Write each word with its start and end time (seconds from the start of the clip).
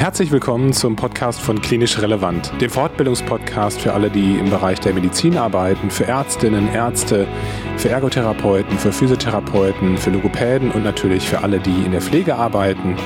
Herzlich 0.00 0.32
willkommen 0.32 0.72
zum 0.72 0.96
Podcast 0.96 1.38
von 1.42 1.60
Klinisch 1.60 1.98
Relevant, 1.98 2.50
dem 2.58 2.70
Fortbildungspodcast 2.70 3.82
für 3.82 3.92
alle, 3.92 4.08
die 4.08 4.38
im 4.38 4.48
Bereich 4.48 4.80
der 4.80 4.94
Medizin 4.94 5.36
arbeiten, 5.36 5.90
für 5.90 6.06
Ärztinnen, 6.06 6.72
Ärzte, 6.72 7.28
für 7.76 7.90
Ergotherapeuten, 7.90 8.78
für 8.78 8.92
Physiotherapeuten, 8.92 9.98
für 9.98 10.08
Logopäden 10.08 10.70
und 10.70 10.84
natürlich 10.84 11.28
für 11.28 11.42
alle, 11.42 11.58
die 11.58 11.84
in 11.84 11.92
der 11.92 12.00
Pflege 12.00 12.36
arbeiten. 12.36 12.96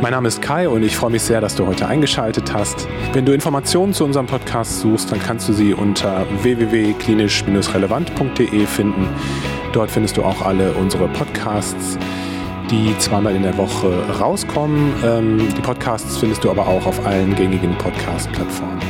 Mein 0.00 0.12
Name 0.12 0.28
ist 0.28 0.40
Kai 0.40 0.68
und 0.68 0.84
ich 0.84 0.94
freue 0.94 1.10
mich 1.10 1.22
sehr, 1.22 1.40
dass 1.40 1.56
du 1.56 1.66
heute 1.66 1.88
eingeschaltet 1.88 2.54
hast. 2.54 2.86
Wenn 3.14 3.26
du 3.26 3.32
Informationen 3.32 3.92
zu 3.92 4.04
unserem 4.04 4.26
Podcast 4.26 4.78
suchst, 4.78 5.10
dann 5.10 5.18
kannst 5.18 5.48
du 5.48 5.52
sie 5.52 5.74
unter 5.74 6.24
www.klinisch-relevant.de 6.44 8.66
finden. 8.66 9.08
Dort 9.72 9.90
findest 9.90 10.18
du 10.18 10.22
auch 10.22 10.42
alle 10.42 10.72
unsere 10.74 11.08
Podcasts, 11.08 11.98
die 12.72 12.96
zweimal 12.98 13.36
in 13.36 13.42
der 13.42 13.56
Woche 13.58 13.92
rauskommen. 14.18 14.94
Ähm, 15.04 15.48
die 15.54 15.60
Podcasts 15.60 16.16
findest 16.16 16.42
du 16.42 16.50
aber 16.50 16.66
auch 16.66 16.86
auf 16.86 17.04
allen 17.06 17.34
gängigen 17.34 17.76
Podcast-Plattformen. 17.76 18.80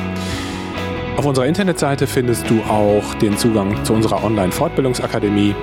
Auf 1.17 1.27
unserer 1.27 1.47
Internetseite 1.47 2.07
findest 2.07 2.49
du 2.49 2.63
auch 2.63 3.15
den 3.15 3.37
Zugang 3.37 3.85
zu 3.85 3.93
unserer 3.93 4.25
Online-Fortbildungsakademie, 4.25 5.55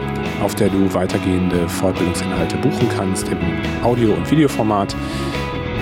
auf 0.44 0.54
der 0.54 0.70
du 0.70 0.94
weitergehende 0.94 1.68
Fortbildungsinhalte 1.68 2.58
buchen 2.58 2.88
kannst 2.95 3.30
im 3.30 3.40
Audio- 3.84 4.14
und 4.14 4.30
Videoformat. 4.30 4.95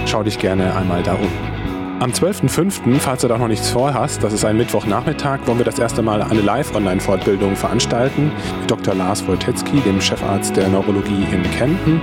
Schau 0.05 0.23
dich 0.23 0.39
gerne 0.39 0.75
einmal 0.75 1.03
da 1.03 1.15
um. 1.15 1.66
Am 1.99 2.11
12.05., 2.11 2.99
falls 2.99 3.21
du 3.21 3.27
da 3.27 3.39
noch 3.39 3.47
nichts 3.47 3.71
vorhast, 3.71 4.23
das 4.23 4.31
ist 4.31 4.45
ein 4.45 4.55
Mittwochnachmittag, 4.55 5.39
wollen 5.47 5.57
wir 5.57 5.65
das 5.65 5.79
erste 5.79 6.03
Mal 6.03 6.21
eine 6.21 6.41
Live-Online-Fortbildung 6.41 7.55
veranstalten 7.55 8.31
mit 8.61 8.69
Dr. 8.69 8.93
Lars 8.93 9.27
Wojtecki, 9.27 9.79
dem 9.79 9.99
Chefarzt 9.99 10.55
der 10.55 10.67
Neurologie 10.67 11.25
in 11.31 11.41
Kempten. 11.57 11.99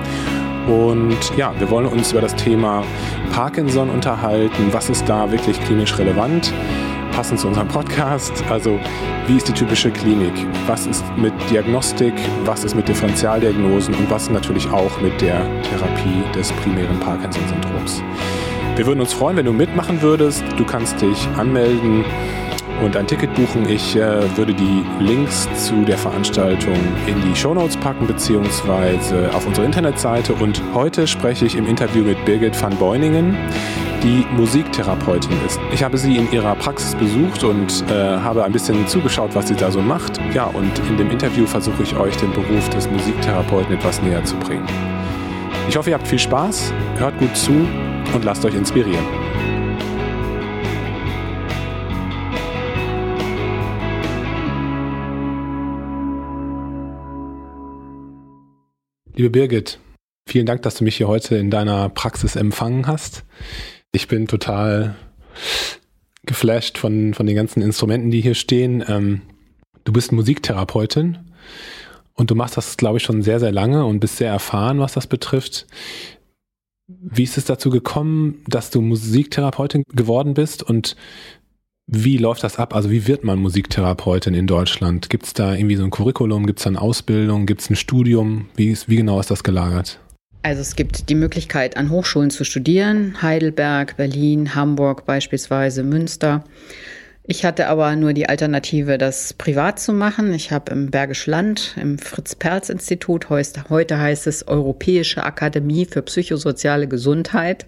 Und 0.67 1.17
ja, 1.37 1.55
wir 1.61 1.71
wollen 1.71 1.87
uns 1.87 2.11
über 2.11 2.21
das 2.21 2.35
Thema 2.35 2.83
Parkinson 3.33 3.89
unterhalten. 3.89 4.73
Was 4.73 4.91
ist 4.91 5.09
da 5.09 5.31
wirklich 5.31 5.63
klinisch 5.65 5.97
relevant? 5.97 6.53
Passend 7.13 7.39
zu 7.39 7.47
unserem 7.47 7.69
Podcast. 7.69 8.33
Also, 8.51 8.81
wie 9.29 9.37
ist 9.37 9.47
die 9.47 9.53
typische 9.53 9.93
Klinik? 9.93 10.33
Was 10.67 10.87
ist 10.87 11.05
mit 11.17 11.33
Diagnostik? 11.51 12.15
Was 12.45 12.65
ist 12.65 12.75
mit 12.75 12.89
Differentialdiagnosen? 12.89 13.95
Und 13.95 14.11
was 14.11 14.29
natürlich 14.29 14.69
auch 14.71 15.01
mit 15.01 15.21
der 15.21 15.47
Therapie 15.63 16.25
des 16.35 16.51
primären 16.51 16.99
Parkinson-Syndroms? 16.99 18.03
Wir 18.77 18.87
würden 18.87 19.01
uns 19.01 19.13
freuen, 19.13 19.37
wenn 19.37 19.47
du 19.47 19.53
mitmachen 19.53 20.03
würdest. 20.03 20.43
Du 20.57 20.65
kannst 20.65 21.01
dich 21.01 21.29
anmelden 21.37 22.05
und 22.83 22.97
ein 22.97 23.07
Ticket 23.07 23.33
buchen. 23.35 23.69
Ich 23.69 23.95
äh, 23.95 24.37
würde 24.37 24.53
die 24.53 24.85
Links 24.99 25.49
zu 25.65 25.85
der 25.85 25.97
Veranstaltung 25.97 26.75
in 27.07 27.15
die 27.23 27.37
Shownotes 27.37 27.77
packen, 27.77 28.09
beziehungsweise 28.09 29.31
auf 29.33 29.47
unsere 29.47 29.65
Internetseite. 29.65 30.35
Und 30.35 30.61
heute 30.75 31.07
spreche 31.07 31.47
ich 31.47 31.55
im 31.55 31.69
Interview 31.69 32.03
mit 32.03 32.25
Birgit 32.25 32.61
van 32.61 32.77
Beuningen, 32.77 33.37
die 34.03 34.27
Musiktherapeutin 34.37 35.37
ist. 35.47 35.61
Ich 35.73 35.85
habe 35.85 35.97
sie 35.97 36.17
in 36.17 36.33
ihrer 36.33 36.57
Praxis 36.57 36.97
besucht 36.97 37.45
und 37.45 37.85
äh, 37.89 37.95
habe 37.95 38.43
ein 38.43 38.51
bisschen 38.51 38.89
zugeschaut, 38.89 39.37
was 39.37 39.47
sie 39.47 39.55
da 39.55 39.71
so 39.71 39.81
macht. 39.81 40.19
Ja, 40.35 40.47
und 40.47 40.77
in 40.91 40.97
dem 40.97 41.13
Interview 41.13 41.47
versuche 41.47 41.85
ich 41.85 41.97
euch 41.97 42.17
den 42.17 42.33
Beruf 42.33 42.69
des 42.71 42.91
Musiktherapeuten 42.91 43.73
etwas 43.73 44.03
näher 44.03 44.25
zu 44.25 44.35
bringen. 44.35 44.67
Ich 45.69 45.77
hoffe, 45.77 45.91
ihr 45.91 45.95
habt 45.95 46.09
viel 46.09 46.19
Spaß, 46.19 46.73
hört 46.99 47.17
gut 47.19 47.37
zu 47.37 47.53
und 48.13 48.25
lasst 48.25 48.45
euch 48.45 48.55
inspirieren. 48.55 49.05
Liebe 59.17 59.31
Birgit, 59.31 59.79
vielen 60.29 60.45
Dank, 60.45 60.63
dass 60.63 60.75
du 60.75 60.85
mich 60.85 60.97
hier 60.97 61.07
heute 61.07 61.37
in 61.37 61.49
deiner 61.49 61.89
Praxis 61.89 62.35
empfangen 62.35 62.89
hast. 62.89 63.25
Ich 63.93 64.09
bin 64.09 64.27
total 64.27 64.97
geflasht 66.27 66.79
von, 66.79 67.15
von 67.15 67.27
den 67.27 67.37
ganzen 67.37 67.63
Instrumenten, 67.63 68.11
die 68.11 68.21
hier 68.21 68.35
stehen. 68.35 68.85
Ähm, 68.89 69.23
du 69.85 69.93
bist 69.93 70.11
Musiktherapeutin 70.11 71.19
und 72.15 72.31
du 72.31 72.35
machst 72.35 72.57
das, 72.57 72.77
glaube 72.77 72.99
ich, 72.99 73.05
schon 73.05 73.23
sehr, 73.23 73.41
sehr 73.41 73.53
lange 73.53 73.85
und 73.85 74.01
bist 74.01 74.17
sehr 74.17 74.31
erfahren, 74.31 74.81
was 74.81 74.95
das 74.95 75.07
betrifft. 75.07 75.67
Wie 76.87 77.23
ist 77.23 77.39
es 77.39 77.47
dazu 77.47 77.71
gekommen, 77.71 78.43
dass 78.47 78.71
du 78.71 78.83
Musiktherapeutin 78.83 79.85
geworden 79.95 80.35
bist 80.35 80.63
und 80.63 80.97
wie 81.87 82.19
läuft 82.19 82.45
das 82.45 82.59
ab? 82.59 82.75
Also 82.75 82.91
wie 82.91 83.07
wird 83.07 83.25
man 83.25 83.39
Musiktherapeutin 83.39 84.35
in 84.35 84.47
Deutschland? 84.47 85.09
Gibt 85.09 85.27
es 85.27 85.35
da 85.35 85.55
irgendwie 85.55 85.77
so 85.77 85.85
ein 85.85 85.91
Curriculum? 85.91 86.47
Gibt 86.47 86.59
es 86.59 86.65
da 86.65 86.71
eine 86.71 86.81
Ausbildung? 86.81 87.47
Gibt 87.47 87.63
es 87.63 87.71
ein 87.71 87.77
Studium? 87.77 88.49
Wie, 88.57 88.71
ist, 88.71 88.89
wie 88.89 88.97
genau 88.97 89.19
ist 89.21 89.31
das 89.31 89.45
gelagert? 89.45 89.99
Also 90.43 90.61
es 90.61 90.77
gibt 90.77 91.09
die 91.09 91.15
Möglichkeit, 91.15 91.77
an 91.79 91.89
Hochschulen 91.89 92.31
zu 92.31 92.45
studieren. 92.45 93.23
Heidelberg, 93.23 93.97
Berlin, 93.97 94.55
Hamburg 94.55 95.07
beispielsweise, 95.07 95.83
Münster. 95.83 96.45
Ich 97.27 97.47
hatte 97.47 97.69
aber 97.69 97.97
nur 97.97 98.13
die 98.13 98.29
Alternative, 98.29 98.99
das 98.99 99.33
privat 99.33 99.79
zu 99.81 99.95
machen. 99.95 100.35
Ich 100.35 100.53
habe 100.53 100.71
im 100.73 100.91
Bergisch 100.91 101.27
Land, 101.27 101.75
im 101.81 101.97
Fritz-Perls-Institut, 101.99 103.31
heute 103.31 103.99
heißt 103.99 104.27
es 104.27 104.47
Europäische 104.47 105.25
Akademie 105.25 105.87
für 105.87 106.03
psychosoziale 106.03 106.87
Gesundheit 106.87 107.65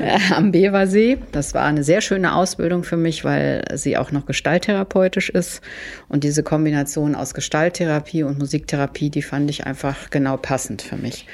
äh, 0.00 0.18
am 0.34 0.52
Beversee. 0.52 1.16
Das 1.32 1.54
war 1.54 1.64
eine 1.64 1.82
sehr 1.82 2.02
schöne 2.02 2.34
Ausbildung 2.34 2.84
für 2.84 2.98
mich, 2.98 3.24
weil 3.24 3.64
sie 3.72 3.96
auch 3.96 4.12
noch 4.12 4.26
gestalttherapeutisch 4.26 5.30
ist. 5.30 5.62
Und 6.10 6.22
diese 6.22 6.42
Kombination 6.42 7.14
aus 7.14 7.32
Gestalttherapie 7.32 8.22
und 8.22 8.38
Musiktherapie, 8.38 9.08
die 9.08 9.22
fand 9.22 9.48
ich 9.48 9.64
einfach 9.64 10.10
genau 10.10 10.36
passend 10.36 10.82
für 10.82 10.96
mich 10.96 11.24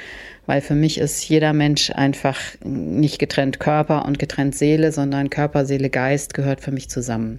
weil 0.50 0.62
für 0.62 0.74
mich 0.74 0.98
ist 0.98 1.28
jeder 1.28 1.52
Mensch 1.52 1.92
einfach 1.92 2.36
nicht 2.64 3.20
getrennt 3.20 3.60
Körper 3.60 4.04
und 4.04 4.18
getrennt 4.18 4.56
Seele, 4.56 4.90
sondern 4.90 5.30
Körper, 5.30 5.64
Seele, 5.64 5.90
Geist 5.90 6.34
gehört 6.34 6.60
für 6.60 6.72
mich 6.72 6.90
zusammen. 6.90 7.38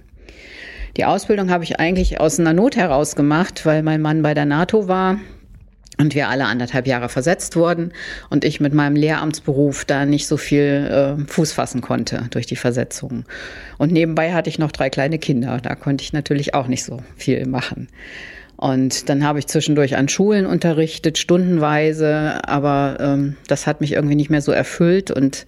Die 0.96 1.04
Ausbildung 1.04 1.50
habe 1.50 1.62
ich 1.62 1.78
eigentlich 1.78 2.20
aus 2.20 2.40
einer 2.40 2.54
Not 2.54 2.74
heraus 2.74 3.14
gemacht, 3.14 3.66
weil 3.66 3.82
mein 3.82 4.00
Mann 4.00 4.22
bei 4.22 4.32
der 4.32 4.46
NATO 4.46 4.88
war 4.88 5.18
und 5.98 6.14
wir 6.14 6.30
alle 6.30 6.46
anderthalb 6.46 6.86
Jahre 6.86 7.10
versetzt 7.10 7.54
wurden 7.54 7.92
und 8.30 8.46
ich 8.46 8.60
mit 8.60 8.72
meinem 8.72 8.96
Lehramtsberuf 8.96 9.84
da 9.84 10.06
nicht 10.06 10.26
so 10.26 10.38
viel 10.38 11.18
äh, 11.20 11.30
Fuß 11.30 11.52
fassen 11.52 11.82
konnte 11.82 12.28
durch 12.30 12.46
die 12.46 12.56
Versetzung. 12.56 13.26
Und 13.76 13.92
nebenbei 13.92 14.32
hatte 14.32 14.48
ich 14.48 14.58
noch 14.58 14.72
drei 14.72 14.88
kleine 14.88 15.18
Kinder, 15.18 15.58
da 15.62 15.74
konnte 15.74 16.02
ich 16.02 16.14
natürlich 16.14 16.54
auch 16.54 16.66
nicht 16.66 16.82
so 16.82 17.02
viel 17.18 17.44
machen. 17.44 17.88
Und 18.62 19.08
dann 19.08 19.24
habe 19.24 19.40
ich 19.40 19.48
zwischendurch 19.48 19.96
an 19.96 20.08
Schulen 20.08 20.46
unterrichtet, 20.46 21.18
stundenweise, 21.18 22.46
aber 22.46 22.96
ähm, 23.00 23.34
das 23.48 23.66
hat 23.66 23.80
mich 23.80 23.90
irgendwie 23.90 24.14
nicht 24.14 24.30
mehr 24.30 24.40
so 24.40 24.52
erfüllt. 24.52 25.10
Und 25.10 25.46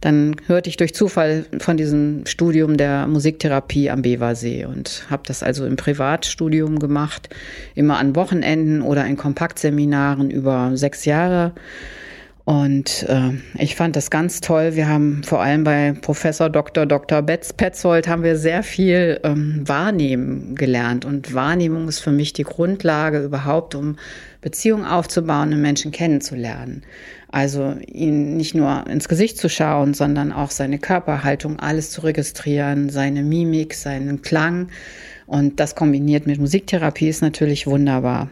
dann 0.00 0.34
hörte 0.48 0.68
ich 0.68 0.76
durch 0.76 0.92
Zufall 0.92 1.46
von 1.58 1.76
diesem 1.76 2.26
Studium 2.26 2.76
der 2.76 3.06
Musiktherapie 3.06 3.88
am 3.88 4.02
Beversee 4.02 4.64
und 4.64 5.04
habe 5.08 5.22
das 5.26 5.44
also 5.44 5.64
im 5.64 5.76
Privatstudium 5.76 6.80
gemacht, 6.80 7.28
immer 7.76 7.98
an 7.98 8.16
Wochenenden 8.16 8.82
oder 8.82 9.06
in 9.06 9.16
Kompaktseminaren 9.16 10.28
über 10.28 10.72
sechs 10.74 11.04
Jahre. 11.04 11.52
Und 12.46 13.04
äh, 13.08 13.32
ich 13.58 13.74
fand 13.74 13.96
das 13.96 14.08
ganz 14.08 14.40
toll. 14.40 14.76
Wir 14.76 14.88
haben 14.88 15.24
vor 15.24 15.42
allem 15.42 15.64
bei 15.64 15.92
Professor 16.00 16.48
Dr. 16.48 16.86
Dr. 16.86 17.20
Betz 17.20 17.52
Petzold 17.52 18.06
haben 18.06 18.22
wir 18.22 18.36
sehr 18.36 18.62
viel 18.62 19.18
ähm, 19.24 19.62
Wahrnehmen 19.66 20.54
gelernt. 20.54 21.04
Und 21.04 21.34
Wahrnehmung 21.34 21.88
ist 21.88 21.98
für 21.98 22.12
mich 22.12 22.34
die 22.34 22.44
Grundlage 22.44 23.18
überhaupt, 23.24 23.74
um 23.74 23.96
Beziehungen 24.42 24.84
aufzubauen 24.84 25.52
und 25.52 25.60
Menschen 25.60 25.90
kennenzulernen. 25.90 26.84
Also 27.32 27.74
ihn 27.84 28.36
nicht 28.36 28.54
nur 28.54 28.86
ins 28.86 29.08
Gesicht 29.08 29.38
zu 29.38 29.48
schauen, 29.48 29.92
sondern 29.92 30.30
auch 30.30 30.52
seine 30.52 30.78
Körperhaltung, 30.78 31.58
alles 31.58 31.90
zu 31.90 32.02
registrieren, 32.02 32.90
seine 32.90 33.24
Mimik, 33.24 33.74
seinen 33.74 34.22
Klang. 34.22 34.68
Und 35.26 35.58
das 35.58 35.74
kombiniert 35.74 36.28
mit 36.28 36.38
Musiktherapie 36.38 37.08
ist 37.08 37.22
natürlich 37.22 37.66
wunderbar. 37.66 38.30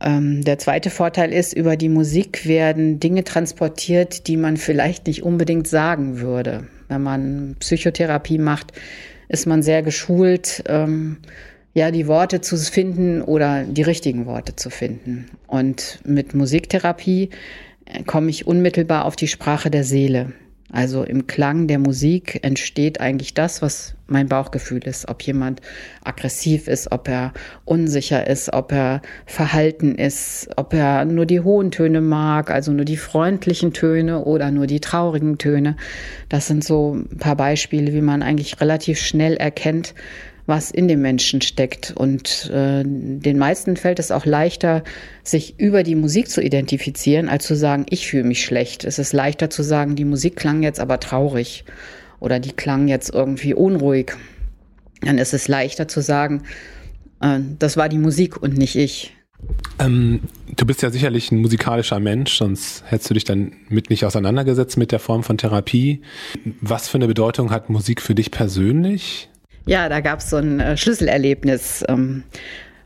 Ähm, 0.00 0.42
der 0.42 0.58
zweite 0.58 0.90
Vorteil 0.90 1.32
ist, 1.32 1.52
über 1.52 1.76
die 1.76 1.88
Musik 1.88 2.46
werden 2.46 3.00
Dinge 3.00 3.24
transportiert, 3.24 4.26
die 4.26 4.36
man 4.36 4.56
vielleicht 4.56 5.06
nicht 5.06 5.22
unbedingt 5.22 5.68
sagen 5.68 6.20
würde. 6.20 6.66
Wenn 6.88 7.02
man 7.02 7.56
Psychotherapie 7.60 8.38
macht, 8.38 8.72
ist 9.28 9.46
man 9.46 9.62
sehr 9.62 9.82
geschult, 9.82 10.64
ähm, 10.66 11.18
ja, 11.74 11.90
die 11.90 12.06
Worte 12.08 12.40
zu 12.40 12.56
finden 12.56 13.22
oder 13.22 13.64
die 13.64 13.82
richtigen 13.82 14.26
Worte 14.26 14.56
zu 14.56 14.70
finden. 14.70 15.26
Und 15.46 16.00
mit 16.04 16.34
Musiktherapie 16.34 17.30
äh, 17.84 18.02
komme 18.02 18.30
ich 18.30 18.46
unmittelbar 18.46 19.04
auf 19.04 19.16
die 19.16 19.28
Sprache 19.28 19.70
der 19.70 19.84
Seele. 19.84 20.32
Also 20.72 21.02
im 21.02 21.26
Klang 21.26 21.66
der 21.66 21.78
Musik 21.78 22.40
entsteht 22.42 23.00
eigentlich 23.00 23.34
das, 23.34 23.60
was 23.62 23.94
mein 24.06 24.28
Bauchgefühl 24.28 24.80
ist. 24.86 25.08
Ob 25.08 25.22
jemand 25.22 25.60
aggressiv 26.04 26.68
ist, 26.68 26.92
ob 26.92 27.08
er 27.08 27.32
unsicher 27.64 28.26
ist, 28.26 28.52
ob 28.52 28.72
er 28.72 29.02
verhalten 29.26 29.94
ist, 29.94 30.48
ob 30.56 30.74
er 30.74 31.04
nur 31.04 31.26
die 31.26 31.40
hohen 31.40 31.70
Töne 31.70 32.00
mag, 32.00 32.50
also 32.50 32.72
nur 32.72 32.84
die 32.84 32.96
freundlichen 32.96 33.72
Töne 33.72 34.24
oder 34.24 34.50
nur 34.50 34.66
die 34.66 34.80
traurigen 34.80 35.38
Töne. 35.38 35.76
Das 36.28 36.46
sind 36.46 36.64
so 36.64 36.94
ein 36.94 37.18
paar 37.18 37.36
Beispiele, 37.36 37.92
wie 37.92 38.02
man 38.02 38.22
eigentlich 38.22 38.60
relativ 38.60 38.98
schnell 38.98 39.36
erkennt, 39.36 39.94
was 40.50 40.70
in 40.70 40.86
dem 40.86 41.00
Menschen 41.00 41.40
steckt. 41.40 41.94
Und 41.96 42.50
äh, 42.52 42.82
den 42.84 43.38
meisten 43.38 43.78
fällt 43.78 43.98
es 43.98 44.10
auch 44.10 44.26
leichter, 44.26 44.84
sich 45.24 45.58
über 45.58 45.82
die 45.82 45.94
Musik 45.94 46.28
zu 46.28 46.42
identifizieren, 46.42 47.30
als 47.30 47.46
zu 47.46 47.56
sagen, 47.56 47.86
ich 47.88 48.06
fühle 48.06 48.24
mich 48.24 48.44
schlecht. 48.44 48.84
Es 48.84 48.98
ist 48.98 49.14
leichter 49.14 49.48
zu 49.48 49.62
sagen, 49.62 49.96
die 49.96 50.04
Musik 50.04 50.36
klang 50.36 50.62
jetzt 50.62 50.80
aber 50.80 51.00
traurig 51.00 51.64
oder 52.18 52.38
die 52.38 52.52
klang 52.52 52.88
jetzt 52.88 53.14
irgendwie 53.14 53.54
unruhig. 53.54 54.12
Dann 55.00 55.16
ist 55.16 55.32
es 55.32 55.48
leichter 55.48 55.88
zu 55.88 56.02
sagen, 56.02 56.42
äh, 57.22 57.38
das 57.58 57.78
war 57.78 57.88
die 57.88 57.96
Musik 57.96 58.42
und 58.42 58.58
nicht 58.58 58.76
ich. 58.76 59.14
Ähm, 59.78 60.20
du 60.56 60.66
bist 60.66 60.82
ja 60.82 60.90
sicherlich 60.90 61.32
ein 61.32 61.38
musikalischer 61.38 61.98
Mensch, 61.98 62.36
sonst 62.36 62.84
hättest 62.86 63.08
du 63.08 63.14
dich 63.14 63.24
dann 63.24 63.52
mit 63.70 63.88
nicht 63.88 64.04
auseinandergesetzt 64.04 64.76
mit 64.76 64.92
der 64.92 64.98
Form 64.98 65.22
von 65.22 65.38
Therapie. 65.38 66.02
Was 66.60 66.88
für 66.88 66.98
eine 66.98 67.06
Bedeutung 67.06 67.50
hat 67.50 67.70
Musik 67.70 68.02
für 68.02 68.14
dich 68.14 68.30
persönlich? 68.30 69.29
Ja, 69.66 69.88
da 69.88 70.00
gab 70.00 70.20
es 70.20 70.30
so 70.30 70.36
ein 70.36 70.60
äh, 70.60 70.76
Schlüsselerlebnis. 70.76 71.84
Ähm, 71.88 72.24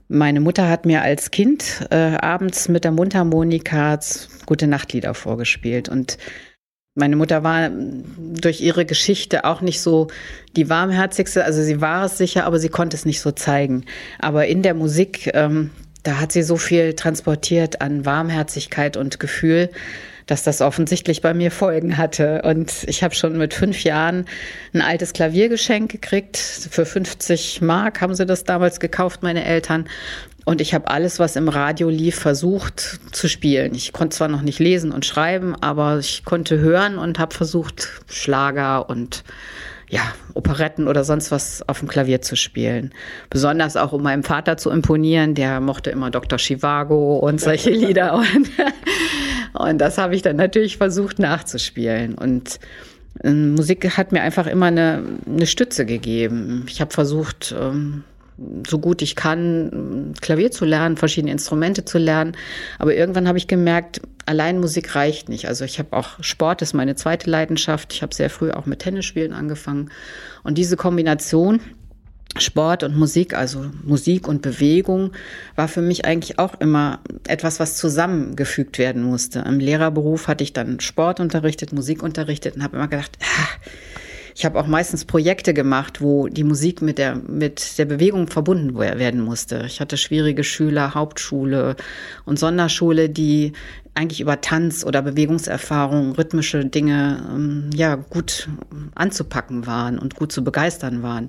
meine 0.08 0.40
Mutter 0.40 0.68
hat 0.68 0.86
mir 0.86 1.02
als 1.02 1.30
Kind 1.30 1.86
äh, 1.90 2.16
abends 2.16 2.68
mit 2.68 2.84
der 2.84 2.92
Mundharmonika 2.92 3.98
gute 4.46 4.66
Nachtlieder 4.66 5.14
vorgespielt 5.14 5.88
und 5.88 6.18
meine 6.96 7.16
Mutter 7.16 7.42
war 7.42 7.70
durch 7.70 8.60
ihre 8.60 8.84
Geschichte 8.84 9.44
auch 9.44 9.60
nicht 9.60 9.80
so 9.80 10.08
die 10.54 10.68
warmherzigste, 10.68 11.44
also 11.44 11.60
sie 11.60 11.80
war 11.80 12.04
es 12.04 12.18
sicher, 12.18 12.44
aber 12.44 12.60
sie 12.60 12.68
konnte 12.68 12.96
es 12.96 13.04
nicht 13.04 13.20
so 13.20 13.32
zeigen. 13.32 13.84
Aber 14.20 14.46
in 14.46 14.62
der 14.62 14.74
Musik, 14.74 15.28
ähm, 15.34 15.70
da 16.04 16.20
hat 16.20 16.30
sie 16.30 16.44
so 16.44 16.56
viel 16.56 16.94
transportiert 16.94 17.80
an 17.80 18.06
Warmherzigkeit 18.06 18.96
und 18.96 19.18
Gefühl, 19.18 19.70
dass 20.26 20.42
das 20.42 20.60
offensichtlich 20.60 21.20
bei 21.20 21.34
mir 21.34 21.50
Folgen 21.50 21.96
hatte. 21.96 22.42
Und 22.42 22.84
ich 22.86 23.02
habe 23.02 23.14
schon 23.14 23.36
mit 23.36 23.54
fünf 23.54 23.84
Jahren 23.84 24.26
ein 24.72 24.80
altes 24.80 25.12
Klaviergeschenk 25.12 25.90
gekriegt. 25.90 26.36
Für 26.36 26.86
50 26.86 27.60
Mark 27.62 28.00
haben 28.00 28.14
sie 28.14 28.26
das 28.26 28.44
damals 28.44 28.80
gekauft, 28.80 29.22
meine 29.22 29.44
Eltern. 29.44 29.86
Und 30.44 30.60
ich 30.60 30.74
habe 30.74 30.88
alles, 30.88 31.18
was 31.18 31.36
im 31.36 31.48
Radio 31.48 31.88
lief, 31.88 32.16
versucht 32.16 33.00
zu 33.12 33.28
spielen. 33.28 33.74
Ich 33.74 33.92
konnte 33.92 34.16
zwar 34.16 34.28
noch 34.28 34.42
nicht 34.42 34.58
lesen 34.58 34.92
und 34.92 35.06
schreiben, 35.06 35.56
aber 35.56 35.98
ich 35.98 36.24
konnte 36.24 36.58
hören 36.58 36.98
und 36.98 37.18
habe 37.18 37.34
versucht, 37.34 37.88
Schlager 38.08 38.90
und 38.90 39.24
ja, 39.88 40.02
Operetten 40.34 40.88
oder 40.88 41.04
sonst 41.04 41.30
was 41.30 41.66
auf 41.68 41.78
dem 41.78 41.88
Klavier 41.88 42.20
zu 42.20 42.36
spielen. 42.36 42.92
Besonders 43.30 43.76
auch, 43.76 43.92
um 43.92 44.02
meinem 44.02 44.22
Vater 44.22 44.56
zu 44.56 44.70
imponieren. 44.70 45.34
Der 45.34 45.60
mochte 45.60 45.90
immer 45.90 46.10
Dr. 46.10 46.38
Chivago 46.38 47.18
und 47.18 47.40
solche 47.40 47.70
Lieder. 47.70 48.14
Und, 48.34 48.50
und 49.54 49.78
das 49.78 49.98
habe 49.98 50.14
ich 50.14 50.22
dann 50.22 50.36
natürlich 50.36 50.76
versucht 50.76 51.18
nachzuspielen. 51.18 52.14
Und 52.14 52.58
ähm, 53.22 53.54
Musik 53.54 53.96
hat 53.96 54.12
mir 54.12 54.22
einfach 54.22 54.46
immer 54.46 54.66
eine, 54.66 55.02
eine 55.26 55.46
Stütze 55.46 55.86
gegeben. 55.86 56.66
Ich 56.68 56.80
habe 56.80 56.92
versucht, 56.92 57.54
ähm, 57.58 58.02
so 58.66 58.80
gut 58.80 59.00
ich 59.00 59.14
kann, 59.14 60.12
Klavier 60.20 60.50
zu 60.50 60.64
lernen, 60.64 60.96
verschiedene 60.96 61.30
Instrumente 61.30 61.84
zu 61.84 61.98
lernen. 61.98 62.36
Aber 62.78 62.94
irgendwann 62.94 63.28
habe 63.28 63.38
ich 63.38 63.46
gemerkt, 63.46 64.00
allein 64.26 64.58
Musik 64.58 64.96
reicht 64.96 65.28
nicht. 65.28 65.46
Also 65.46 65.64
ich 65.64 65.78
habe 65.78 65.96
auch 65.96 66.22
Sport, 66.22 66.60
ist 66.62 66.74
meine 66.74 66.96
zweite 66.96 67.30
Leidenschaft. 67.30 67.92
Ich 67.92 68.02
habe 68.02 68.14
sehr 68.14 68.30
früh 68.30 68.50
auch 68.50 68.66
mit 68.66 68.80
Tennisspielen 68.80 69.32
angefangen. 69.32 69.90
Und 70.42 70.58
diese 70.58 70.76
Kombination, 70.76 71.60
Sport 72.38 72.82
und 72.82 72.96
Musik, 72.96 73.34
also 73.34 73.66
Musik 73.84 74.26
und 74.26 74.42
Bewegung, 74.42 75.12
war 75.56 75.68
für 75.68 75.82
mich 75.82 76.04
eigentlich 76.04 76.38
auch 76.38 76.60
immer 76.60 77.00
etwas, 77.26 77.60
was 77.60 77.76
zusammengefügt 77.76 78.78
werden 78.78 79.02
musste. 79.02 79.40
Im 79.40 79.60
Lehrerberuf 79.60 80.28
hatte 80.28 80.44
ich 80.44 80.52
dann 80.52 80.80
Sport 80.80 81.20
unterrichtet, 81.20 81.72
Musik 81.72 82.02
unterrichtet 82.02 82.56
und 82.56 82.62
habe 82.62 82.76
immer 82.76 82.88
gedacht, 82.88 83.18
ich 84.36 84.44
habe 84.44 84.58
auch 84.58 84.66
meistens 84.66 85.04
Projekte 85.04 85.54
gemacht, 85.54 86.00
wo 86.00 86.26
die 86.26 86.42
Musik 86.42 86.82
mit 86.82 86.98
der, 86.98 87.14
mit 87.14 87.78
der 87.78 87.84
Bewegung 87.84 88.26
verbunden 88.26 88.76
werden 88.76 89.20
musste. 89.20 89.62
Ich 89.66 89.80
hatte 89.80 89.96
schwierige 89.96 90.42
Schüler, 90.42 90.94
Hauptschule 90.94 91.76
und 92.24 92.38
Sonderschule, 92.40 93.08
die 93.08 93.52
eigentlich 93.94 94.20
über 94.20 94.40
Tanz 94.40 94.84
oder 94.84 95.02
Bewegungserfahrung, 95.02 96.12
rhythmische 96.12 96.64
Dinge, 96.66 97.24
ähm, 97.32 97.70
ja, 97.74 97.94
gut 97.94 98.48
anzupacken 98.96 99.68
waren 99.68 100.00
und 100.00 100.16
gut 100.16 100.32
zu 100.32 100.42
begeistern 100.42 101.04
waren. 101.04 101.28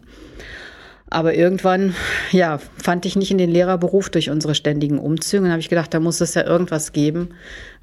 Aber 1.10 1.36
irgendwann, 1.36 1.94
ja, 2.32 2.60
fand 2.82 3.06
ich 3.06 3.16
nicht 3.16 3.32
in 3.32 3.38
den 3.38 3.52
Lehrerberuf 3.52 4.10
durch 4.10 4.30
unsere 4.30 4.56
ständigen 4.56 4.98
Umzüge. 4.98 5.44
Und 5.44 5.52
habe 5.52 5.60
ich 5.60 5.70
gedacht, 5.70 5.94
da 5.94 6.00
muss 6.00 6.20
es 6.20 6.34
ja 6.34 6.44
irgendwas 6.44 6.94
geben, 6.94 7.30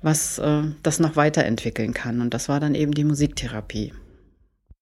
was 0.03 0.39
äh, 0.39 0.63
das 0.83 0.99
noch 0.99 1.15
weiterentwickeln 1.15 1.95
kann. 1.95 2.21
Und 2.21 2.35
das 2.35 2.49
war 2.49 2.59
dann 2.59 2.75
eben 2.75 2.93
die 2.93 3.05
Musiktherapie. 3.05 3.93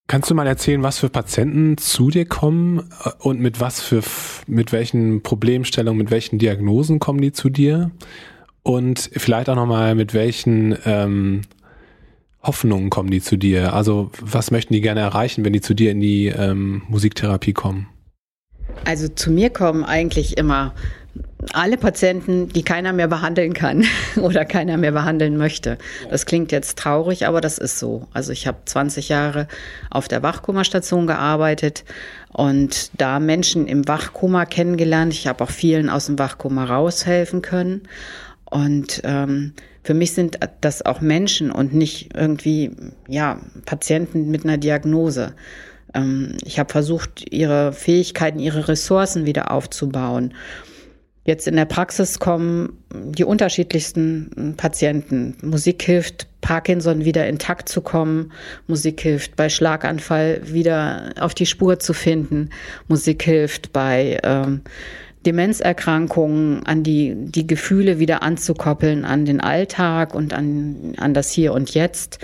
Kannst 0.07 0.31
du 0.31 0.35
mal 0.35 0.47
erzählen, 0.47 0.83
was 0.83 0.99
für 0.99 1.09
Patienten 1.09 1.77
zu 1.77 2.11
dir 2.11 2.25
kommen 2.25 2.91
äh, 3.05 3.11
und 3.19 3.41
mit 3.41 3.61
was 3.61 3.81
für, 3.81 4.03
mit 4.47 4.73
welchen 4.73 5.23
Problemstellungen, 5.23 5.99
mit 5.99 6.11
welchen 6.11 6.39
Diagnosen 6.39 6.99
kommen 6.99 7.21
die 7.21 7.33
zu 7.33 7.51
dir? 7.51 7.91
Und 8.63 9.11
vielleicht 9.15 9.49
auch 9.49 9.55
nochmal, 9.55 9.95
mit 9.95 10.15
welchen 10.15 10.77
ähm, 10.85 11.43
Hoffnungen 12.43 12.89
kommen 12.89 13.11
die 13.11 13.21
zu 13.21 13.37
dir? 13.37 13.75
Also 13.75 14.11
was 14.21 14.51
möchten 14.51 14.73
die 14.73 14.81
gerne 14.81 15.01
erreichen, 15.01 15.45
wenn 15.45 15.53
die 15.53 15.61
zu 15.61 15.75
dir 15.75 15.91
in 15.91 16.01
die 16.01 16.27
ähm, 16.27 16.83
Musiktherapie 16.89 17.53
kommen? 17.53 17.87
Also 18.85 19.09
zu 19.09 19.31
mir 19.31 19.51
kommen 19.51 19.85
eigentlich 19.85 20.37
immer 20.37 20.75
alle 21.53 21.77
Patienten, 21.77 22.49
die 22.49 22.63
keiner 22.63 22.93
mehr 22.93 23.09
behandeln 23.09 23.55
kann 23.55 23.85
oder 24.17 24.45
keiner 24.45 24.77
mehr 24.77 24.93
behandeln 24.93 25.37
möchte. 25.37 25.79
Das 26.11 26.27
klingt 26.27 26.53
jetzt 26.53 26.79
traurig, 26.79 27.27
aber 27.27 27.41
das 27.41 27.59
ist 27.59 27.79
so. 27.79 28.07
Also 28.13 28.33
ich 28.33 28.47
habe 28.47 28.59
20 28.65 29.09
Jahre 29.09 29.49
auf 29.91 30.09
der 30.09 30.23
Wachkomastation 30.23 31.07
gearbeitet 31.07 31.85
und 32.33 32.91
da 32.99 33.21
Menschen 33.21 33.67
im 33.67 33.89
Wachkoma 33.89 34.45
kennengelernt. 34.45 35.13
Ich 35.15 35.27
habe 35.27 35.45
auch 35.45 35.51
vielen 35.51 35.89
aus 35.89 36.07
dem 36.07 36.19
Wachkoma 36.19 36.65
raushelfen 36.65 37.43
können. 37.43 37.83
Und 38.45 39.01
ähm, 39.05 39.55
für 39.83 39.95
mich 39.95 40.13
sind 40.13 40.39
das 40.61 40.85
auch 40.85 41.01
Menschen 41.01 41.51
und 41.51 41.73
nicht 41.73 42.11
irgendwie 42.15 42.73
ja 43.09 43.41
Patienten 43.65 44.31
mit 44.31 44.45
einer 44.45 44.59
Diagnose. 44.59 45.35
Ähm, 45.95 46.37
ich 46.45 46.59
habe 46.59 46.71
versucht, 46.71 47.33
ihre 47.33 47.73
Fähigkeiten, 47.73 48.39
ihre 48.39 48.69
Ressourcen 48.69 49.27
wieder 49.27 49.51
aufzubauen. 49.51 50.35
Jetzt 51.25 51.47
in 51.47 51.57
der 51.57 51.67
Praxis 51.67 52.19
kommen 52.19 52.83
die 52.93 53.25
unterschiedlichsten 53.25 54.55
Patienten. 54.57 55.37
Musik 55.43 55.83
hilft, 55.83 56.27
Parkinson 56.41 57.05
wieder 57.05 57.29
intakt 57.29 57.69
zu 57.69 57.83
kommen. 57.83 58.33
Musik 58.67 59.03
hilft, 59.03 59.37
bei 59.37 59.51
Schlaganfall 59.51 60.41
wieder 60.45 61.13
auf 61.21 61.35
die 61.35 61.47
Spur 61.47 61.79
zu 61.79 61.93
finden. 61.93 62.51
Musik 62.89 63.23
hilft, 63.23 63.73
bei 63.73 64.19
ähm, 64.25 64.63
Demenzerkrankungen 65.27 66.65
an 66.65 66.83
die, 66.83 67.15
die 67.15 67.47
Gefühle 67.47 67.99
wieder 67.99 68.23
anzukoppeln, 68.23 69.05
an 69.05 69.27
den 69.27 69.41
Alltag 69.41 70.15
und 70.15 70.33
an, 70.33 70.95
an 70.97 71.13
das 71.13 71.31
Hier 71.31 71.53
und 71.53 71.75
Jetzt. 71.75 72.19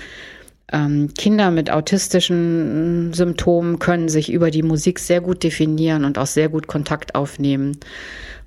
Ähm, 0.72 1.12
Kinder 1.16 1.50
mit 1.50 1.70
autistischen 1.70 3.12
Symptomen 3.12 3.78
können 3.78 4.08
sich 4.08 4.32
über 4.32 4.50
die 4.50 4.62
Musik 4.62 4.98
sehr 4.98 5.20
gut 5.20 5.42
definieren 5.42 6.04
und 6.04 6.18
auch 6.18 6.26
sehr 6.26 6.48
gut 6.48 6.66
Kontakt 6.66 7.14
aufnehmen. 7.14 7.78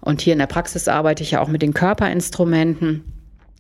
Und 0.02 0.22
hier 0.22 0.34
in 0.34 0.40
der 0.40 0.48
Praxis 0.48 0.88
arbeite 0.88 1.24
ich 1.24 1.32
ja 1.32 1.42
auch 1.42 1.48
mit 1.48 1.62
den 1.62 1.74
Körperinstrumenten 1.74 3.04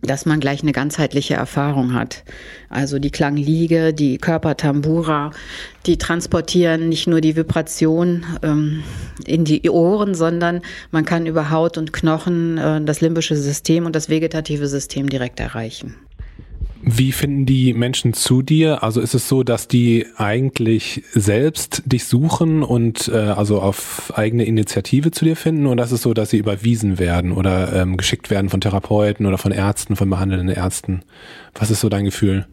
dass 0.01 0.25
man 0.25 0.39
gleich 0.39 0.62
eine 0.62 0.72
ganzheitliche 0.72 1.34
Erfahrung 1.34 1.94
hat. 1.94 2.24
Also 2.70 3.00
die 3.00 3.12
Klangliege, 3.12 3.94
die 3.94 4.18
Körpertambura, 4.18 5.32
die 5.86 5.98
transportieren 5.98 6.89
nicht 6.89 7.08
nur 7.08 7.22
die 7.22 7.36
Vibration 7.36 8.25
ähm, 8.42 8.84
in 9.25 9.44
die 9.44 9.70
Ohren, 9.70 10.16
sondern 10.16 10.62
man 10.92 11.06
kann 11.06 11.25
über 11.25 11.50
Haut 11.50 11.78
und 11.78 11.92
Knochen 11.92 12.58
äh, 12.58 12.82
das 12.82 13.01
limbische 13.01 13.36
System 13.36 13.86
und 13.86 13.96
das 13.96 14.10
vegetative 14.10 14.68
System 14.68 15.10
direkt 15.10 15.39
erreichen. 15.39 15.96
Wie 16.81 17.12
finden 17.12 17.45
die 17.45 17.74
Menschen 17.74 18.13
zu 18.13 18.41
dir? 18.41 18.83
Also 18.83 19.01
ist 19.01 19.13
es 19.13 19.27
so, 19.27 19.43
dass 19.43 19.67
die 19.67 20.05
eigentlich 20.15 21.03
selbst 21.12 21.83
dich 21.86 22.05
suchen 22.05 22.63
und 22.63 23.09
äh, 23.09 23.17
also 23.17 23.62
auf 23.62 24.13
eigene 24.15 24.45
Initiative 24.45 25.12
zu 25.12 25.25
dir 25.25 25.36
finden? 25.36 25.67
Oder 25.67 25.83
ist 25.83 25.91
es 25.91 26.01
so, 26.01 26.13
dass 26.13 26.29
sie 26.29 26.38
überwiesen 26.38 26.98
werden 26.98 27.33
oder 27.33 27.74
ähm, 27.74 27.98
geschickt 27.98 28.29
werden 28.29 28.50
von 28.50 28.62
Therapeuten 28.62 29.25
oder 29.25 29.38
von 29.38 29.51
Ärzten, 29.51 29.98
von 29.98 30.09
behandelnden 30.09 30.50
Ärzten? 30.50 31.01
Was 31.53 31.69
ist 31.69 31.81
so 31.81 31.89
dein 31.89 32.05
Gefühl? 32.05 32.48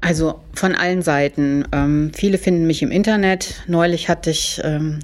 Also 0.00 0.40
von 0.52 0.74
allen 0.74 1.02
Seiten. 1.02 1.66
Ähm, 1.72 2.10
viele 2.14 2.36
finden 2.36 2.66
mich 2.66 2.82
im 2.82 2.90
Internet. 2.90 3.62
Neulich 3.68 4.08
hatte 4.08 4.30
ich 4.30 4.60
ähm, 4.64 4.98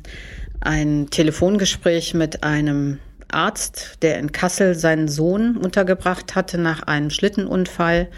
ein 0.61 1.09
Telefongespräch 1.11 2.13
mit 2.15 2.43
einem 2.43 2.99
Arzt, 3.31 3.99
der 4.03 4.19
in 4.19 4.33
Kassel 4.33 4.75
seinen 4.75 5.09
Sohn 5.09 5.57
untergebracht 5.57 6.35
hatte 6.35 6.59
nach 6.59 6.83
einem 6.83 7.11
Schlittenunfall. 7.11 8.09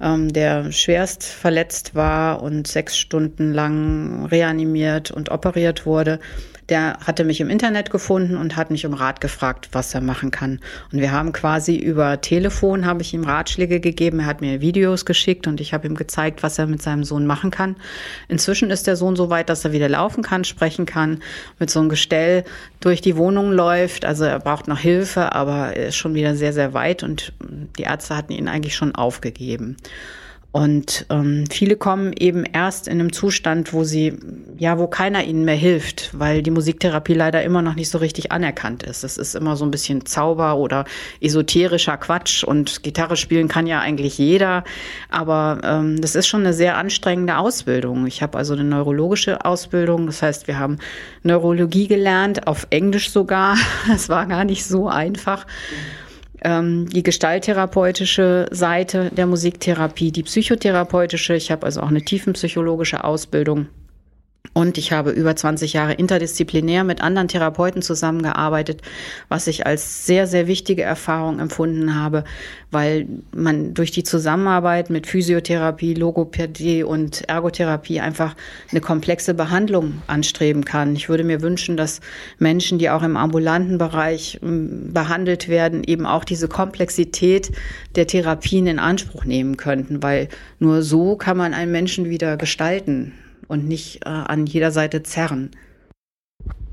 ähm, 0.00 0.32
der 0.32 0.70
schwerst 0.72 1.24
verletzt 1.24 1.94
war 1.94 2.42
und 2.42 2.66
sechs 2.66 2.96
Stunden 2.96 3.52
lang 3.52 4.26
reanimiert 4.26 5.10
und 5.10 5.30
operiert 5.30 5.86
wurde 5.86 6.20
der 6.68 6.98
hatte 7.06 7.24
mich 7.24 7.40
im 7.40 7.48
Internet 7.48 7.90
gefunden 7.90 8.36
und 8.36 8.56
hat 8.56 8.70
mich 8.70 8.84
um 8.84 8.92
Rat 8.92 9.20
gefragt, 9.20 9.70
was 9.72 9.94
er 9.94 10.00
machen 10.00 10.30
kann. 10.30 10.60
Und 10.92 11.00
wir 11.00 11.12
haben 11.12 11.32
quasi 11.32 11.76
über 11.76 12.20
Telefon, 12.20 12.84
habe 12.84 13.02
ich 13.02 13.14
ihm 13.14 13.24
Ratschläge 13.24 13.80
gegeben, 13.80 14.20
er 14.20 14.26
hat 14.26 14.40
mir 14.40 14.60
Videos 14.60 15.06
geschickt 15.06 15.46
und 15.46 15.60
ich 15.60 15.72
habe 15.72 15.86
ihm 15.86 15.94
gezeigt, 15.94 16.42
was 16.42 16.58
er 16.58 16.66
mit 16.66 16.82
seinem 16.82 17.04
Sohn 17.04 17.26
machen 17.26 17.50
kann. 17.50 17.76
Inzwischen 18.28 18.70
ist 18.70 18.86
der 18.86 18.96
Sohn 18.96 19.16
so 19.16 19.30
weit, 19.30 19.48
dass 19.48 19.64
er 19.64 19.72
wieder 19.72 19.88
laufen 19.88 20.22
kann, 20.22 20.44
sprechen 20.44 20.84
kann, 20.84 21.22
mit 21.58 21.70
so 21.70 21.80
einem 21.80 21.88
Gestell 21.88 22.44
durch 22.80 23.00
die 23.00 23.16
Wohnung 23.16 23.50
läuft. 23.50 24.04
Also 24.04 24.24
er 24.24 24.38
braucht 24.38 24.68
noch 24.68 24.78
Hilfe, 24.78 25.34
aber 25.34 25.74
er 25.74 25.88
ist 25.88 25.96
schon 25.96 26.14
wieder 26.14 26.36
sehr, 26.36 26.52
sehr 26.52 26.74
weit 26.74 27.02
und 27.02 27.32
die 27.78 27.82
Ärzte 27.82 28.16
hatten 28.16 28.32
ihn 28.32 28.48
eigentlich 28.48 28.74
schon 28.74 28.94
aufgegeben. 28.94 29.76
Und 30.58 31.06
ähm, 31.08 31.44
viele 31.48 31.76
kommen 31.76 32.12
eben 32.18 32.42
erst 32.44 32.88
in 32.88 32.94
einem 32.94 33.12
Zustand, 33.12 33.72
wo 33.72 33.84
sie, 33.84 34.18
ja, 34.56 34.76
wo 34.76 34.88
keiner 34.88 35.22
ihnen 35.22 35.44
mehr 35.44 35.54
hilft, 35.54 36.10
weil 36.18 36.42
die 36.42 36.50
Musiktherapie 36.50 37.14
leider 37.14 37.44
immer 37.44 37.62
noch 37.62 37.76
nicht 37.76 37.90
so 37.90 37.98
richtig 37.98 38.32
anerkannt 38.32 38.82
ist. 38.82 39.04
Das 39.04 39.18
ist 39.18 39.36
immer 39.36 39.54
so 39.54 39.64
ein 39.64 39.70
bisschen 39.70 40.04
Zauber 40.04 40.56
oder 40.56 40.84
esoterischer 41.20 41.96
Quatsch 41.96 42.42
und 42.42 42.82
Gitarre 42.82 43.16
spielen 43.16 43.46
kann 43.46 43.68
ja 43.68 43.78
eigentlich 43.78 44.18
jeder. 44.18 44.64
Aber 45.10 45.60
ähm, 45.62 46.00
das 46.00 46.16
ist 46.16 46.26
schon 46.26 46.40
eine 46.40 46.52
sehr 46.52 46.76
anstrengende 46.76 47.36
Ausbildung. 47.36 48.08
Ich 48.08 48.20
habe 48.20 48.36
also 48.36 48.54
eine 48.54 48.64
neurologische 48.64 49.44
Ausbildung. 49.44 50.06
Das 50.06 50.22
heißt, 50.22 50.48
wir 50.48 50.58
haben 50.58 50.78
Neurologie 51.22 51.86
gelernt, 51.86 52.48
auf 52.48 52.66
Englisch 52.70 53.10
sogar. 53.10 53.56
Das 53.86 54.08
war 54.08 54.26
gar 54.26 54.44
nicht 54.44 54.64
so 54.64 54.88
einfach. 54.88 55.46
Mhm 55.46 56.07
die 56.44 57.02
gestalttherapeutische 57.02 58.46
Seite 58.50 59.10
der 59.10 59.26
Musiktherapie, 59.26 60.12
die 60.12 60.22
psychotherapeutische. 60.22 61.34
Ich 61.34 61.50
habe 61.50 61.66
also 61.66 61.80
auch 61.80 61.88
eine 61.88 62.02
tiefenpsychologische 62.02 63.02
Ausbildung 63.02 63.66
und 64.58 64.76
ich 64.76 64.90
habe 64.90 65.10
über 65.10 65.36
20 65.36 65.72
Jahre 65.72 65.92
interdisziplinär 65.92 66.82
mit 66.82 67.00
anderen 67.00 67.28
Therapeuten 67.28 67.80
zusammengearbeitet, 67.80 68.82
was 69.28 69.46
ich 69.46 69.66
als 69.66 70.04
sehr, 70.04 70.26
sehr 70.26 70.48
wichtige 70.48 70.82
Erfahrung 70.82 71.38
empfunden 71.38 71.94
habe, 71.94 72.24
weil 72.72 73.06
man 73.32 73.72
durch 73.72 73.92
die 73.92 74.02
Zusammenarbeit 74.02 74.90
mit 74.90 75.06
Physiotherapie, 75.06 75.94
Logopädie 75.94 76.82
und 76.82 77.28
Ergotherapie 77.28 78.00
einfach 78.00 78.34
eine 78.72 78.80
komplexe 78.80 79.32
Behandlung 79.32 80.02
anstreben 80.08 80.64
kann. 80.64 80.96
Ich 80.96 81.08
würde 81.08 81.22
mir 81.22 81.40
wünschen, 81.40 81.76
dass 81.76 82.00
Menschen, 82.38 82.78
die 82.78 82.90
auch 82.90 83.04
im 83.04 83.16
ambulanten 83.16 83.78
Bereich 83.78 84.38
hm, 84.42 84.92
behandelt 84.92 85.48
werden, 85.48 85.84
eben 85.84 86.04
auch 86.04 86.24
diese 86.24 86.48
Komplexität 86.48 87.52
der 87.94 88.08
Therapien 88.08 88.66
in 88.66 88.80
Anspruch 88.80 89.24
nehmen 89.24 89.56
könnten, 89.56 90.02
weil 90.02 90.28
nur 90.58 90.82
so 90.82 91.14
kann 91.14 91.36
man 91.36 91.54
einen 91.54 91.70
Menschen 91.70 92.08
wieder 92.08 92.36
gestalten 92.36 93.12
und 93.48 93.66
nicht 93.66 94.06
äh, 94.06 94.08
an 94.08 94.46
jeder 94.46 94.70
Seite 94.70 95.02
zerren. 95.02 95.50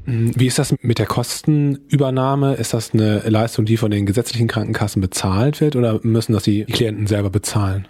Hm, 0.05 0.31
wie 0.35 0.47
ist 0.47 0.59
das 0.59 0.75
mit 0.81 0.99
der 0.99 1.07
Kostenübernahme? 1.07 2.55
Ist 2.55 2.73
das 2.73 2.93
eine 2.93 3.19
Leistung, 3.27 3.65
die 3.65 3.77
von 3.77 3.91
den 3.91 4.05
gesetzlichen 4.05 4.47
Krankenkassen 4.47 5.01
bezahlt 5.01 5.61
wird 5.61 5.75
oder 5.75 5.99
müssen 6.03 6.33
das 6.33 6.43
die 6.43 6.65
Klienten 6.65 7.07
selber 7.07 7.29
bezahlen? 7.29 7.87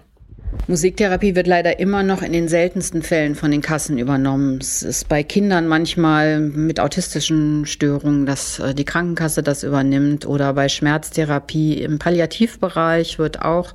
Musiktherapie 0.67 1.35
wird 1.35 1.47
leider 1.47 1.79
immer 1.79 2.01
noch 2.01 2.21
in 2.21 2.31
den 2.31 2.47
seltensten 2.47 3.03
Fällen 3.03 3.35
von 3.35 3.51
den 3.51 3.61
Kassen 3.61 3.97
übernommen. 3.97 4.59
Es 4.59 4.81
ist 4.81 5.09
bei 5.09 5.21
Kindern 5.21 5.67
manchmal 5.67 6.39
mit 6.39 6.79
autistischen 6.79 7.65
Störungen, 7.65 8.25
dass 8.25 8.59
äh, 8.59 8.73
die 8.73 8.85
Krankenkasse 8.85 9.43
das 9.43 9.63
übernimmt 9.63 10.25
oder 10.25 10.53
bei 10.53 10.69
Schmerztherapie 10.69 11.81
im 11.81 11.99
Palliativbereich 11.99 13.19
wird 13.19 13.41
auch 13.41 13.73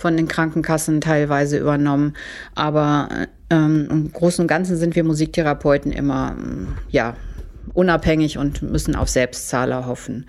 von 0.00 0.16
den 0.16 0.28
Krankenkassen 0.28 1.02
teilweise 1.02 1.58
übernommen. 1.58 2.14
Aber 2.54 3.08
ähm, 3.50 3.86
im 3.90 4.12
Großen 4.12 4.42
und 4.42 4.48
Ganzen 4.48 4.76
sind 4.76 4.96
wir 4.96 5.04
Musiktherapeuten 5.04 5.92
immer, 5.92 6.34
ja, 6.88 7.16
unabhängig 7.74 8.38
und 8.38 8.62
müssen 8.62 8.96
auf 8.96 9.10
Selbstzahler 9.10 9.86
hoffen. 9.86 10.26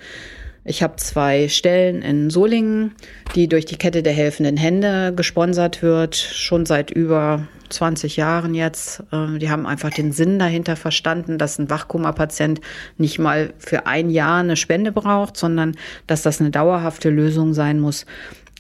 Ich 0.66 0.84
habe 0.84 0.98
zwei 0.98 1.48
Stellen 1.48 2.02
in 2.02 2.30
Solingen, 2.30 2.92
die 3.34 3.48
durch 3.48 3.66
die 3.66 3.78
Kette 3.78 4.04
der 4.04 4.14
helfenden 4.14 4.58
Hände 4.58 5.14
gesponsert 5.16 5.82
wird, 5.82 6.16
schon 6.16 6.66
seit 6.66 6.92
über 6.92 7.48
20 7.72 8.18
Jahren 8.18 8.54
jetzt. 8.54 9.04
Ähm, 9.12 9.40
die 9.40 9.50
haben 9.50 9.66
einfach 9.66 9.90
den 9.90 10.12
Sinn 10.12 10.40
dahinter 10.40 10.76
verstanden, 10.76 11.38
dass 11.38 11.60
ein 11.60 11.70
Wachkoma-Patient 11.70 12.62
nicht 12.98 13.20
mal 13.20 13.54
für 13.58 13.88
ein 13.88 14.10
Jahr 14.10 14.40
eine 14.40 14.56
Spende 14.56 14.92
braucht, 14.92 15.38
sondern 15.38 15.76
dass 16.08 16.22
das 16.22 16.40
eine 16.40 16.52
dauerhafte 16.52 17.10
Lösung 17.10 17.54
sein 17.54 17.80
muss 17.80 18.06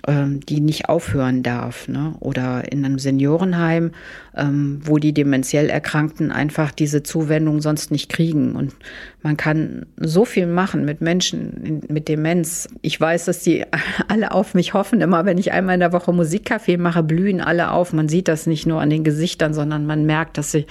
ähm, 0.07 0.39
die 0.41 0.61
nicht 0.61 0.89
aufhören 0.89 1.43
darf. 1.43 1.87
Ne? 1.87 2.15
Oder 2.19 2.71
in 2.71 2.83
einem 2.83 2.97
Seniorenheim, 2.97 3.91
ähm, 4.35 4.79
wo 4.83 4.97
die 4.97 5.13
dementiell 5.13 5.69
Erkrankten 5.69 6.31
einfach 6.31 6.71
diese 6.71 7.03
Zuwendung 7.03 7.61
sonst 7.61 7.91
nicht 7.91 8.09
kriegen. 8.09 8.55
Und 8.55 8.73
man 9.21 9.37
kann 9.37 9.85
so 9.97 10.25
viel 10.25 10.47
machen 10.47 10.85
mit 10.85 11.01
Menschen 11.01 11.83
mit 11.87 12.07
Demenz. 12.07 12.67
Ich 12.81 12.99
weiß, 12.99 13.25
dass 13.25 13.43
die 13.43 13.65
alle 14.07 14.31
auf 14.31 14.55
mich 14.55 14.73
hoffen. 14.73 15.01
Immer 15.01 15.25
wenn 15.25 15.37
ich 15.37 15.51
einmal 15.51 15.75
in 15.75 15.81
der 15.81 15.93
Woche 15.93 16.11
Musikcafé 16.11 16.79
mache, 16.79 17.03
blühen 17.03 17.41
alle 17.41 17.71
auf. 17.71 17.93
Man 17.93 18.09
sieht 18.09 18.27
das 18.27 18.47
nicht 18.47 18.65
nur 18.65 18.81
an 18.81 18.89
den 18.89 19.00
Gesichtern, 19.03 19.53
sondern 19.53 19.85
man 19.85 20.05
merkt, 20.05 20.37
dass 20.37 20.51
sie 20.51 20.65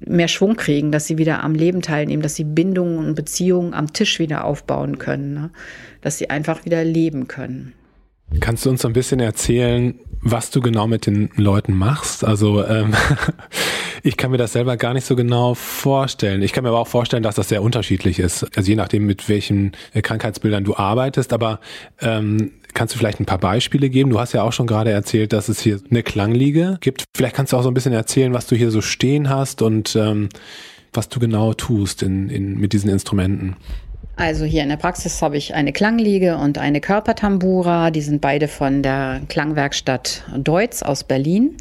mehr 0.00 0.28
Schwung 0.28 0.56
kriegen, 0.56 0.92
dass 0.92 1.06
sie 1.06 1.18
wieder 1.18 1.42
am 1.42 1.54
Leben 1.54 1.82
teilnehmen, 1.82 2.22
dass 2.22 2.34
sie 2.34 2.44
Bindungen 2.44 2.98
und 2.98 3.14
Beziehungen 3.14 3.74
am 3.74 3.92
Tisch 3.92 4.18
wieder 4.18 4.44
aufbauen 4.44 4.98
können, 4.98 5.34
ne? 5.34 5.50
dass 6.00 6.18
sie 6.18 6.30
einfach 6.30 6.64
wieder 6.64 6.84
leben 6.84 7.28
können. 7.28 7.72
Kannst 8.38 8.64
du 8.64 8.70
uns 8.70 8.84
ein 8.84 8.92
bisschen 8.92 9.18
erzählen, 9.18 9.98
was 10.22 10.50
du 10.50 10.60
genau 10.60 10.86
mit 10.86 11.06
den 11.06 11.30
Leuten 11.34 11.74
machst? 11.74 12.24
Also 12.24 12.64
ähm, 12.64 12.94
ich 14.04 14.16
kann 14.16 14.30
mir 14.30 14.36
das 14.36 14.52
selber 14.52 14.76
gar 14.76 14.94
nicht 14.94 15.04
so 15.04 15.16
genau 15.16 15.54
vorstellen. 15.54 16.42
Ich 16.42 16.52
kann 16.52 16.62
mir 16.62 16.70
aber 16.70 16.78
auch 16.78 16.86
vorstellen, 16.86 17.24
dass 17.24 17.34
das 17.34 17.48
sehr 17.48 17.62
unterschiedlich 17.62 18.20
ist. 18.20 18.46
Also 18.56 18.70
je 18.70 18.76
nachdem, 18.76 19.06
mit 19.06 19.28
welchen 19.28 19.72
äh, 19.94 20.02
Krankheitsbildern 20.02 20.62
du 20.62 20.76
arbeitest. 20.76 21.32
Aber 21.32 21.58
ähm, 22.00 22.52
kannst 22.74 22.94
du 22.94 22.98
vielleicht 22.98 23.20
ein 23.20 23.26
paar 23.26 23.38
Beispiele 23.38 23.90
geben? 23.90 24.10
Du 24.10 24.20
hast 24.20 24.32
ja 24.32 24.42
auch 24.42 24.52
schon 24.52 24.66
gerade 24.66 24.90
erzählt, 24.90 25.32
dass 25.32 25.48
es 25.48 25.60
hier 25.60 25.80
eine 25.90 26.02
Klangliege 26.02 26.78
gibt. 26.80 27.04
Vielleicht 27.16 27.36
kannst 27.36 27.52
du 27.52 27.56
auch 27.56 27.62
so 27.62 27.70
ein 27.70 27.74
bisschen 27.74 27.92
erzählen, 27.92 28.32
was 28.32 28.46
du 28.46 28.56
hier 28.56 28.70
so 28.70 28.80
stehen 28.80 29.28
hast 29.28 29.62
und 29.62 29.96
ähm, 29.96 30.28
was 30.92 31.08
du 31.08 31.20
genau 31.20 31.52
tust 31.52 32.02
in, 32.02 32.28
in, 32.28 32.58
mit 32.58 32.72
diesen 32.72 32.90
Instrumenten. 32.90 33.56
Also 34.16 34.44
hier 34.44 34.62
in 34.62 34.68
der 34.68 34.76
Praxis 34.76 35.22
habe 35.22 35.38
ich 35.38 35.54
eine 35.54 35.72
Klangliege 35.72 36.36
und 36.36 36.58
eine 36.58 36.80
Körpertambura. 36.80 37.90
Die 37.90 38.02
sind 38.02 38.20
beide 38.20 38.48
von 38.48 38.82
der 38.82 39.22
Klangwerkstatt 39.28 40.24
Deutz 40.36 40.82
aus 40.82 41.04
Berlin. 41.04 41.56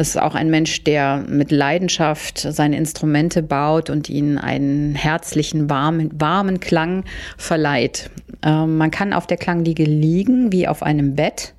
Das 0.00 0.08
ist 0.08 0.16
auch 0.16 0.34
ein 0.34 0.48
Mensch, 0.48 0.82
der 0.84 1.22
mit 1.28 1.50
Leidenschaft 1.50 2.38
seine 2.38 2.78
Instrumente 2.78 3.42
baut 3.42 3.90
und 3.90 4.08
ihnen 4.08 4.38
einen 4.38 4.94
herzlichen, 4.94 5.68
warmen, 5.68 6.10
warmen 6.18 6.58
Klang 6.58 7.04
verleiht. 7.36 8.08
Ähm, 8.42 8.78
man 8.78 8.90
kann 8.90 9.12
auf 9.12 9.26
der 9.26 9.36
Klangliege 9.36 9.84
liegen 9.84 10.52
wie 10.52 10.66
auf 10.66 10.82
einem 10.82 11.16
Bett. 11.16 11.52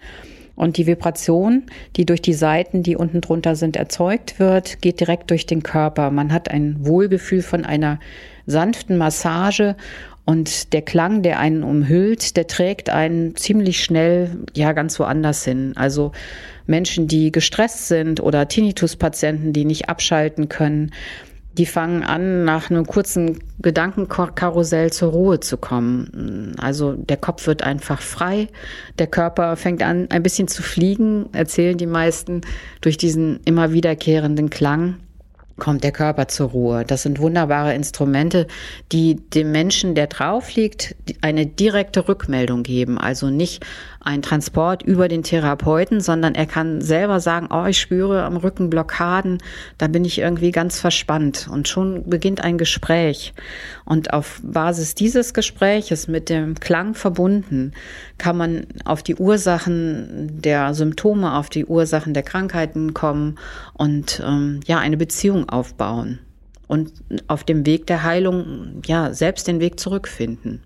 Und 0.55 0.77
die 0.77 0.87
Vibration, 0.87 1.67
die 1.97 2.07
durch 2.07 2.23
die 2.23 2.33
Seiten, 2.33 2.81
die 2.81 2.95
unten 2.95 3.21
drunter 3.21 3.55
sind, 3.55 3.75
erzeugt 3.75 4.39
wird, 4.39 4.81
geht 4.81 5.01
direkt 5.01 5.29
durch 5.29 5.45
den 5.45 5.61
Körper. 5.61 6.09
Man 6.09 6.33
hat 6.33 6.49
ein 6.49 6.83
Wohlgefühl 6.83 7.43
von 7.43 7.63
einer 7.63 7.99
sanften 8.47 8.97
Massage 8.97 9.75
und 10.25 10.73
der 10.73 10.81
Klang, 10.81 11.23
der 11.23 11.39
einen 11.39 11.63
umhüllt, 11.63 12.37
der 12.37 12.47
trägt 12.47 12.89
einen 12.89 13.35
ziemlich 13.35 13.83
schnell 13.83 14.37
ja 14.55 14.71
ganz 14.73 14.99
woanders 14.99 15.43
hin. 15.43 15.73
Also 15.75 16.11
Menschen, 16.67 17.07
die 17.07 17.31
gestresst 17.31 17.87
sind 17.87 18.21
oder 18.21 18.47
Tinnitus-Patienten, 18.47 19.51
die 19.51 19.65
nicht 19.65 19.89
abschalten 19.89 20.47
können, 20.47 20.91
die 21.57 21.65
fangen 21.65 22.03
an, 22.03 22.45
nach 22.45 22.69
einem 22.69 22.85
kurzen 22.85 23.39
Gedankenkarussell 23.61 24.93
zur 24.93 25.11
Ruhe 25.11 25.39
zu 25.41 25.57
kommen. 25.57 26.55
Also 26.57 26.93
der 26.93 27.17
Kopf 27.17 27.45
wird 27.45 27.63
einfach 27.63 28.01
frei, 28.01 28.47
der 28.99 29.07
Körper 29.07 29.57
fängt 29.57 29.83
an, 29.83 30.07
ein 30.11 30.23
bisschen 30.23 30.47
zu 30.47 30.63
fliegen, 30.63 31.27
erzählen 31.33 31.77
die 31.77 31.87
meisten, 31.87 32.41
durch 32.79 32.97
diesen 32.97 33.41
immer 33.43 33.73
wiederkehrenden 33.73 34.49
Klang 34.49 34.97
kommt 35.61 35.83
der 35.83 35.91
Körper 35.91 36.27
zur 36.27 36.49
Ruhe. 36.49 36.83
Das 36.85 37.03
sind 37.03 37.19
wunderbare 37.19 37.75
Instrumente, 37.75 38.47
die 38.91 39.15
dem 39.15 39.51
Menschen, 39.51 39.93
der 39.93 40.07
drauf 40.07 40.55
liegt, 40.55 40.95
eine 41.21 41.45
direkte 41.45 42.07
Rückmeldung 42.07 42.63
geben. 42.63 42.97
Also 42.97 43.29
nicht 43.29 43.63
ein 44.03 44.21
Transport 44.21 44.81
über 44.83 45.07
den 45.07 45.23
Therapeuten, 45.23 46.01
sondern 46.01 46.33
er 46.35 46.47
kann 46.47 46.81
selber 46.81 47.19
sagen, 47.19 47.47
oh, 47.51 47.65
ich 47.65 47.79
spüre 47.79 48.23
am 48.23 48.35
Rücken 48.37 48.69
Blockaden, 48.69 49.37
da 49.77 49.87
bin 49.87 50.05
ich 50.05 50.19
irgendwie 50.19 50.51
ganz 50.51 50.79
verspannt. 50.79 51.47
Und 51.51 51.67
schon 51.67 52.09
beginnt 52.09 52.43
ein 52.43 52.57
Gespräch. 52.57 53.33
Und 53.85 54.13
auf 54.13 54.41
Basis 54.43 54.95
dieses 54.95 55.33
Gespräches 55.33 56.07
mit 56.07 56.29
dem 56.29 56.55
Klang 56.59 56.95
verbunden, 56.95 57.73
kann 58.17 58.37
man 58.37 58.65
auf 58.85 59.03
die 59.03 59.15
Ursachen 59.15 60.41
der 60.41 60.73
Symptome, 60.73 61.35
auf 61.35 61.49
die 61.49 61.65
Ursachen 61.65 62.13
der 62.13 62.23
Krankheiten 62.23 62.93
kommen 62.93 63.37
und 63.73 64.21
ähm, 64.25 64.61
ja, 64.65 64.79
eine 64.79 64.97
Beziehung 64.97 65.47
aufbauen. 65.49 66.19
Und 66.67 66.93
auf 67.27 67.43
dem 67.43 67.65
Weg 67.65 67.85
der 67.87 68.03
Heilung, 68.03 68.81
ja, 68.85 69.13
selbst 69.13 69.47
den 69.47 69.59
Weg 69.59 69.79
zurückfinden. 69.79 70.63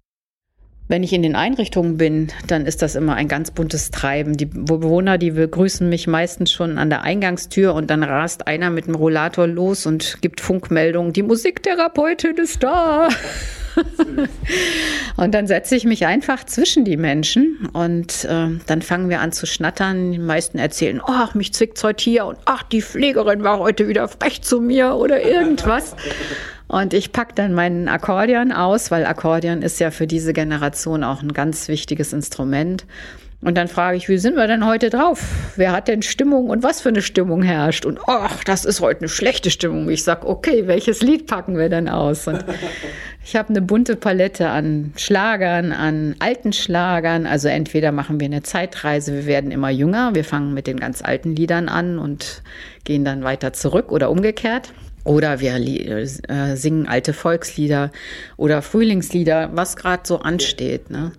Wenn 0.87 1.01
ich 1.01 1.13
in 1.13 1.23
den 1.23 1.35
Einrichtungen 1.35 1.97
bin, 1.97 2.27
dann 2.45 2.67
ist 2.67 2.83
das 2.83 2.93
immer 2.93 3.15
ein 3.15 3.27
ganz 3.27 3.49
buntes 3.49 3.89
Treiben. 3.89 4.37
Die 4.37 4.45
Bewohner, 4.45 5.17
die 5.17 5.31
begrüßen 5.31 5.89
mich 5.89 6.05
meistens 6.05 6.51
schon 6.51 6.77
an 6.77 6.91
der 6.91 7.01
Eingangstür 7.01 7.73
und 7.73 7.89
dann 7.89 8.03
rast 8.03 8.45
einer 8.45 8.69
mit 8.69 8.85
dem 8.85 8.93
Rollator 8.93 9.47
los 9.47 9.87
und 9.87 10.21
gibt 10.21 10.41
Funkmeldungen, 10.41 11.11
die 11.11 11.23
Musiktherapeutin 11.23 12.37
ist 12.37 12.61
da. 12.61 13.09
und 15.17 15.33
dann 15.33 15.47
setze 15.47 15.75
ich 15.75 15.85
mich 15.85 16.05
einfach 16.05 16.43
zwischen 16.45 16.85
die 16.85 16.97
Menschen 16.97 17.67
und 17.73 18.23
äh, 18.25 18.49
dann 18.67 18.81
fangen 18.83 19.09
wir 19.09 19.21
an 19.21 19.31
zu 19.31 19.47
schnattern. 19.47 20.11
Die 20.11 20.19
meisten 20.19 20.59
erzählen, 20.59 21.01
ach, 21.03 21.33
mich 21.33 21.51
zwickt's 21.51 21.83
heute 21.83 22.03
hier 22.03 22.25
und 22.25 22.37
ach, 22.45 22.61
die 22.61 22.83
Pflegerin 22.83 23.43
war 23.43 23.57
heute 23.57 23.87
wieder 23.87 24.07
frech 24.07 24.43
zu 24.43 24.61
mir 24.61 24.93
oder 24.93 25.21
irgendwas. 25.23 25.95
Und 26.67 26.93
ich 26.93 27.11
packe 27.11 27.35
dann 27.35 27.53
meinen 27.53 27.87
Akkordeon 27.87 28.51
aus, 28.51 28.89
weil 28.89 29.05
Akkordeon 29.05 29.61
ist 29.61 29.79
ja 29.79 29.91
für 29.91 30.07
diese 30.07 30.33
Generation 30.33 31.03
auch 31.03 31.21
ein 31.21 31.33
ganz 31.33 31.67
wichtiges 31.67 32.11
Instrument. 32.11 32.85
Und 33.41 33.55
dann 33.55 33.67
frage 33.67 33.95
ich, 33.97 34.09
wie 34.09 34.17
sind 34.17 34.35
wir 34.35 34.47
denn 34.47 34.65
heute 34.65 34.89
drauf? 34.89 35.23
Wer 35.55 35.71
hat 35.71 35.87
denn 35.87 36.01
Stimmung 36.01 36.49
und 36.49 36.63
was 36.63 36.81
für 36.81 36.89
eine 36.89 37.03
Stimmung 37.03 37.43
herrscht? 37.43 37.85
Und 37.85 37.99
ach, 38.07 38.43
das 38.43 38.65
ist 38.65 38.81
heute 38.81 39.01
eine 39.01 39.09
schlechte 39.09 39.51
Stimmung. 39.51 39.87
Ich 39.89 40.03
sage, 40.03 40.25
okay, 40.27 40.65
welches 40.65 41.03
Lied 41.03 41.27
packen 41.27 41.55
wir 41.55 41.69
denn 41.69 41.87
aus? 41.87 42.27
Und 42.27 42.43
ich 43.23 43.35
habe 43.35 43.49
eine 43.49 43.61
bunte 43.61 43.97
Palette 43.97 44.49
an 44.49 44.93
Schlagern, 44.95 45.73
an 45.73 46.15
alten 46.17 46.53
Schlagern. 46.53 47.27
Also 47.27 47.47
entweder 47.47 47.91
machen 47.91 48.19
wir 48.19 48.25
eine 48.25 48.41
Zeitreise, 48.41 49.13
wir 49.13 49.25
werden 49.27 49.51
immer 49.51 49.69
jünger, 49.69 50.15
wir 50.15 50.23
fangen 50.23 50.55
mit 50.55 50.65
den 50.65 50.79
ganz 50.79 51.03
alten 51.03 51.35
Liedern 51.35 51.69
an 51.69 51.99
und 51.99 52.41
gehen 52.83 53.05
dann 53.05 53.23
weiter 53.23 53.53
zurück 53.53 53.91
oder 53.91 54.09
umgekehrt. 54.09 54.73
Oder 55.05 55.39
wir 55.39 55.55
äh, 55.55 56.55
singen 56.57 56.87
alte 56.87 57.13
Volkslieder 57.13 57.91
oder 58.37 58.61
Frühlingslieder, 58.61 59.51
was 59.53 59.77
gerade 59.77 60.03
so 60.05 60.19
ansteht. 60.19 60.89
Ne? 60.89 61.13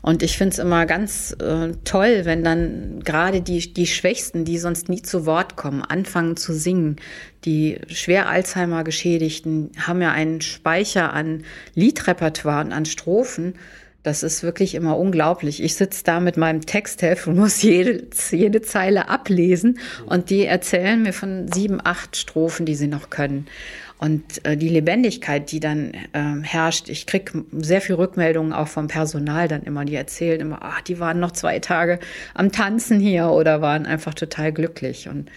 Und 0.00 0.22
ich 0.22 0.38
finde 0.38 0.54
es 0.54 0.58
immer 0.58 0.86
ganz 0.86 1.36
äh, 1.40 1.72
toll, 1.84 2.22
wenn 2.24 2.42
dann 2.42 3.00
gerade 3.04 3.42
die, 3.42 3.74
die 3.74 3.86
Schwächsten, 3.86 4.44
die 4.44 4.58
sonst 4.58 4.88
nie 4.88 5.02
zu 5.02 5.26
Wort 5.26 5.56
kommen, 5.56 5.82
anfangen 5.82 6.36
zu 6.36 6.54
singen. 6.54 6.96
Die 7.44 7.78
schwer 7.88 8.28
Alzheimer 8.28 8.84
geschädigten 8.84 9.70
haben 9.78 10.00
ja 10.00 10.12
einen 10.12 10.40
Speicher 10.40 11.12
an 11.12 11.44
Liedrepertoire 11.74 12.64
und 12.64 12.72
an 12.72 12.86
Strophen. 12.86 13.54
Das 14.06 14.22
ist 14.22 14.44
wirklich 14.44 14.76
immer 14.76 14.96
unglaublich. 14.96 15.60
Ich 15.60 15.74
sitze 15.74 16.04
da 16.04 16.20
mit 16.20 16.36
meinem 16.36 16.64
Textheft 16.64 17.26
und 17.26 17.36
muss 17.36 17.60
jede, 17.62 18.06
jede 18.30 18.62
Zeile 18.62 19.08
ablesen 19.08 19.80
und 20.06 20.30
die 20.30 20.44
erzählen 20.44 21.02
mir 21.02 21.12
von 21.12 21.50
sieben, 21.52 21.80
acht 21.82 22.16
Strophen, 22.16 22.66
die 22.66 22.76
sie 22.76 22.86
noch 22.86 23.10
können. 23.10 23.48
Und 23.98 24.44
äh, 24.44 24.56
die 24.56 24.68
Lebendigkeit, 24.68 25.50
die 25.50 25.58
dann 25.58 25.92
äh, 26.12 26.40
herrscht, 26.42 26.88
ich 26.88 27.06
krieg 27.06 27.32
sehr 27.50 27.80
viel 27.80 27.96
Rückmeldungen 27.96 28.52
auch 28.52 28.68
vom 28.68 28.86
Personal 28.86 29.48
dann 29.48 29.64
immer, 29.64 29.84
die 29.84 29.96
erzählen 29.96 30.40
immer, 30.40 30.60
ach, 30.62 30.82
die 30.82 31.00
waren 31.00 31.18
noch 31.18 31.32
zwei 31.32 31.58
Tage 31.58 31.98
am 32.32 32.52
Tanzen 32.52 33.00
hier 33.00 33.30
oder 33.30 33.60
waren 33.60 33.86
einfach 33.86 34.14
total 34.14 34.52
glücklich. 34.52 35.08
Und 35.08 35.32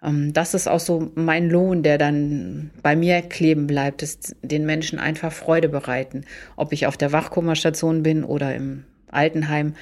das 0.00 0.54
ist 0.54 0.68
auch 0.68 0.80
so 0.80 1.10
mein 1.16 1.50
Lohn, 1.50 1.82
der 1.82 1.98
dann 1.98 2.70
bei 2.82 2.94
mir 2.94 3.20
kleben 3.22 3.66
bleibt, 3.66 4.02
ist 4.02 4.36
den 4.42 4.64
Menschen 4.64 4.98
einfach 4.98 5.32
Freude 5.32 5.68
bereiten. 5.68 6.24
Ob 6.56 6.72
ich 6.72 6.86
auf 6.86 6.96
der 6.96 7.12
Wachkummerstation 7.12 8.02
bin 8.02 8.22
oder 8.22 8.54
im 8.54 8.84
Altenheim. 9.10 9.74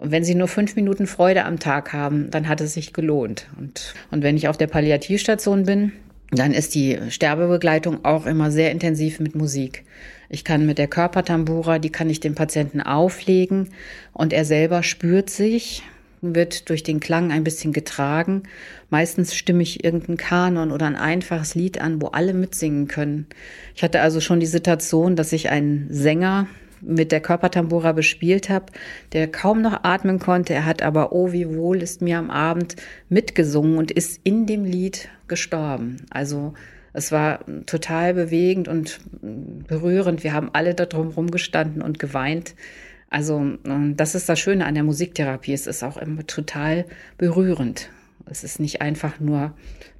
Wenn 0.00 0.22
sie 0.22 0.36
nur 0.36 0.46
fünf 0.46 0.76
Minuten 0.76 1.08
Freude 1.08 1.44
am 1.44 1.58
Tag 1.58 1.92
haben, 1.92 2.30
dann 2.30 2.48
hat 2.48 2.60
es 2.60 2.74
sich 2.74 2.92
gelohnt. 2.92 3.48
Und, 3.58 3.94
und 4.12 4.22
wenn 4.22 4.36
ich 4.36 4.46
auf 4.46 4.56
der 4.56 4.68
Palliativstation 4.68 5.64
bin, 5.64 5.92
dann 6.30 6.52
ist 6.52 6.74
die 6.74 6.98
Sterbebegleitung 7.08 8.04
auch 8.04 8.26
immer 8.26 8.50
sehr 8.50 8.70
intensiv 8.70 9.18
mit 9.18 9.34
Musik. 9.34 9.84
Ich 10.28 10.44
kann 10.44 10.66
mit 10.66 10.78
der 10.78 10.86
Körpertambura, 10.86 11.78
die 11.78 11.90
kann 11.90 12.10
ich 12.10 12.20
dem 12.20 12.34
Patienten 12.34 12.80
auflegen 12.82 13.70
und 14.12 14.32
er 14.32 14.44
selber 14.44 14.82
spürt 14.82 15.30
sich, 15.30 15.82
wird 16.20 16.68
durch 16.68 16.82
den 16.82 17.00
Klang 17.00 17.30
ein 17.30 17.44
bisschen 17.44 17.72
getragen. 17.72 18.44
Meistens 18.90 19.34
stimme 19.34 19.62
ich 19.62 19.84
irgendeinen 19.84 20.16
Kanon 20.16 20.72
oder 20.72 20.86
ein 20.86 20.96
einfaches 20.96 21.54
Lied 21.54 21.80
an, 21.80 22.00
wo 22.00 22.08
alle 22.08 22.34
mitsingen 22.34 22.88
können. 22.88 23.26
Ich 23.74 23.82
hatte 23.82 24.00
also 24.00 24.20
schon 24.20 24.40
die 24.40 24.46
Situation, 24.46 25.16
dass 25.16 25.32
ich 25.32 25.50
einen 25.50 25.86
Sänger 25.90 26.46
mit 26.80 27.12
der 27.12 27.20
Körpertambura 27.20 27.92
bespielt 27.92 28.48
habe, 28.48 28.66
der 29.12 29.28
kaum 29.28 29.62
noch 29.62 29.84
atmen 29.84 30.18
konnte. 30.18 30.54
Er 30.54 30.64
hat 30.64 30.82
aber 30.82 31.12
Oh, 31.12 31.32
wie 31.32 31.48
wohl 31.48 31.82
ist 31.82 32.02
mir 32.02 32.18
am 32.18 32.30
Abend 32.30 32.76
mitgesungen 33.08 33.78
und 33.78 33.90
ist 33.90 34.20
in 34.24 34.46
dem 34.46 34.64
Lied 34.64 35.08
gestorben. 35.26 35.98
Also 36.10 36.54
es 36.92 37.12
war 37.12 37.40
total 37.66 38.14
bewegend 38.14 38.66
und 38.68 39.00
berührend. 39.68 40.24
Wir 40.24 40.32
haben 40.32 40.50
alle 40.52 40.74
da 40.74 40.86
drum 40.86 41.08
rumgestanden 41.08 41.82
und 41.82 41.98
geweint. 41.98 42.54
Also 43.10 43.38
ähm, 43.64 43.96
das 43.96 44.14
ist 44.14 44.28
das 44.28 44.38
Schöne 44.38 44.66
an 44.66 44.74
der 44.74 44.84
Musiktherapie. 44.84 45.52
Es 45.52 45.66
ist 45.66 45.82
auch 45.82 45.96
immer 45.96 46.26
total 46.26 46.84
berührend. 47.16 47.90
Es 48.26 48.44
ist 48.44 48.60
nicht 48.60 48.82
einfach 48.82 49.20
nur 49.20 49.52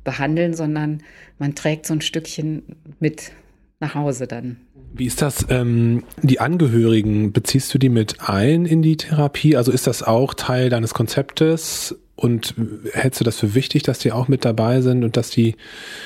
behandeln, 0.05 0.55
sondern 0.55 1.03
man 1.39 1.55
trägt 1.55 1.87
so 1.87 1.95
ein 1.95 2.01
Stückchen 2.01 2.63
mit 3.01 3.33
nach 3.81 3.95
Hause 3.95 4.27
dann. 4.27 4.57
Wie 4.93 5.07
ist 5.07 5.23
das? 5.23 5.47
Ähm, 5.51 6.05
die 6.23 6.41
Angehörigen, 6.41 7.33
beziehst 7.33 7.73
du 7.73 7.79
die 7.79 7.89
mit 7.89 8.29
ein 8.29 8.67
in 8.67 8.83
die 8.83 8.97
Therapie? 8.97 9.57
Also 9.57 9.71
ist 9.71 9.87
das 9.87 10.03
auch 10.03 10.35
Teil 10.35 10.71
deines 10.71 10.95
Konzeptes? 10.95 11.97
Und 12.17 12.57
hältst 12.93 13.21
du 13.21 13.25
das 13.25 13.39
für 13.39 13.55
wichtig, 13.55 13.85
dass 13.85 14.01
die 14.01 14.11
auch 14.11 14.27
mit 14.27 14.45
dabei 14.45 14.81
sind 14.81 15.05
und 15.05 15.17
dass 15.17 15.31
die 15.31 15.55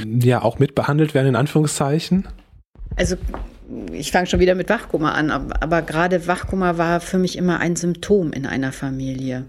ja 0.05 0.43
auch 0.43 0.59
mitbehandelt 0.59 1.15
werden, 1.15 1.29
in 1.29 1.37
Anführungszeichen? 1.37 2.29
Also 2.97 3.17
ich 3.93 4.11
fange 4.11 4.27
schon 4.27 4.41
wieder 4.41 4.55
mit 4.55 4.69
Wachkummer 4.69 5.15
an, 5.15 5.31
aber, 5.31 5.83
gerade 5.83 6.27
Wachkummer 6.27 6.79
war 6.79 7.01
für 7.01 7.19
mich 7.19 7.37
immer 7.37 7.61
ein 7.61 7.77
Symptom 7.77 8.33
in 8.33 8.47
einer 8.47 8.73
Familie. 8.73 9.47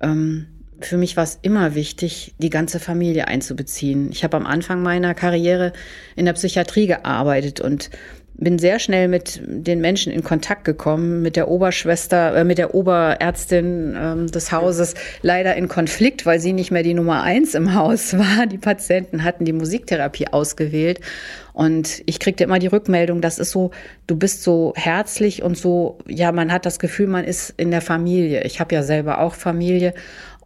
Ähm, 0.00 0.46
für 0.80 0.96
mich 0.96 1.16
war 1.16 1.24
es 1.24 1.38
immer 1.42 1.74
wichtig, 1.74 2.34
die 2.38 2.50
ganze 2.50 2.80
Familie 2.80 3.28
einzubeziehen. 3.28 4.10
Ich 4.10 4.24
habe 4.24 4.36
am 4.36 4.46
Anfang 4.46 4.82
meiner 4.82 5.14
Karriere 5.14 5.72
in 6.16 6.24
der 6.24 6.32
Psychiatrie 6.34 6.86
gearbeitet 6.86 7.60
und 7.60 7.90
bin 8.36 8.58
sehr 8.58 8.78
schnell 8.78 9.08
mit 9.08 9.40
den 9.44 9.80
Menschen 9.80 10.12
in 10.12 10.24
Kontakt 10.24 10.64
gekommen, 10.64 11.22
mit 11.22 11.36
der 11.36 11.48
Oberschwester, 11.48 12.34
äh, 12.34 12.44
mit 12.44 12.58
der 12.58 12.74
Oberärztin 12.74 13.96
ähm, 13.96 14.26
des 14.26 14.50
Hauses, 14.50 14.94
leider 15.22 15.54
in 15.54 15.68
Konflikt, 15.68 16.26
weil 16.26 16.40
sie 16.40 16.52
nicht 16.52 16.70
mehr 16.70 16.82
die 16.82 16.94
Nummer 16.94 17.22
eins 17.22 17.54
im 17.54 17.74
Haus 17.74 18.18
war. 18.18 18.46
Die 18.46 18.58
Patienten 18.58 19.24
hatten 19.24 19.44
die 19.44 19.52
Musiktherapie 19.52 20.28
ausgewählt 20.28 21.00
und 21.54 22.02
ich 22.06 22.18
kriegte 22.18 22.42
immer 22.42 22.58
die 22.58 22.66
Rückmeldung, 22.66 23.20
das 23.20 23.38
ist 23.38 23.52
so, 23.52 23.70
du 24.08 24.16
bist 24.16 24.42
so 24.42 24.72
herzlich 24.74 25.44
und 25.44 25.56
so, 25.56 25.98
ja, 26.08 26.32
man 26.32 26.52
hat 26.52 26.66
das 26.66 26.80
Gefühl, 26.80 27.06
man 27.06 27.24
ist 27.24 27.54
in 27.56 27.70
der 27.70 27.80
Familie. 27.80 28.42
Ich 28.42 28.58
habe 28.58 28.74
ja 28.74 28.82
selber 28.82 29.20
auch 29.20 29.34
Familie 29.34 29.94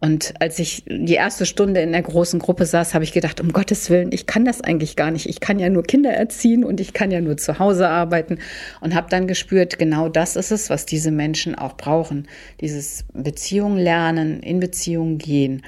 und 0.01 0.33
als 0.39 0.59
ich 0.59 0.83
die 0.87 1.15
erste 1.15 1.45
Stunde 1.45 1.81
in 1.81 1.91
der 1.91 2.01
großen 2.01 2.39
Gruppe 2.39 2.65
saß, 2.65 2.93
habe 2.93 3.03
ich 3.03 3.11
gedacht, 3.11 3.41
um 3.41 3.51
Gottes 3.51 3.89
Willen, 3.89 4.11
ich 4.13 4.25
kann 4.25 4.45
das 4.45 4.61
eigentlich 4.61 4.95
gar 4.95 5.11
nicht. 5.11 5.27
Ich 5.27 5.41
kann 5.41 5.59
ja 5.59 5.69
nur 5.69 5.83
Kinder 5.83 6.11
erziehen 6.11 6.63
und 6.63 6.79
ich 6.79 6.93
kann 6.93 7.11
ja 7.11 7.19
nur 7.19 7.35
zu 7.35 7.59
Hause 7.59 7.89
arbeiten. 7.89 8.39
Und 8.79 8.95
habe 8.95 9.09
dann 9.09 9.27
gespürt, 9.27 9.77
genau 9.77 10.07
das 10.07 10.37
ist 10.37 10.51
es, 10.51 10.69
was 10.69 10.85
diese 10.85 11.11
Menschen 11.11 11.55
auch 11.55 11.75
brauchen. 11.75 12.27
Dieses 12.61 13.03
Beziehung 13.13 13.75
lernen, 13.75 14.41
in 14.41 14.61
Beziehung 14.61 15.17
gehen. 15.17 15.63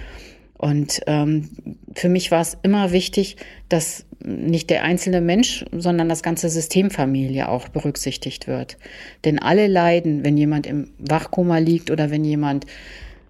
Und 0.58 1.02
ähm, 1.08 1.50
für 1.96 2.08
mich 2.08 2.32
war 2.32 2.41
es 2.41 2.58
immer 2.62 2.91
wichtig, 2.91 3.36
dass 3.67 4.06
nicht 4.24 4.70
der 4.70 4.84
einzelne 4.84 5.20
Mensch, 5.20 5.65
sondern 5.72 6.08
das 6.08 6.24
ganze 6.24 6.50
System 6.50 6.91
Familie 6.91 7.50
auch 7.50 7.67
berücksichtigt 7.67 8.48
wird. 8.48 8.78
Denn 9.26 9.39
alle 9.39 9.67
leiden, 9.67 10.24
wenn 10.24 10.38
jemand 10.38 10.67
im 10.67 10.91
Wachkoma 11.00 11.58
liegt 11.58 11.91
oder 11.91 12.12
wenn 12.12 12.24
jemand 12.24 12.65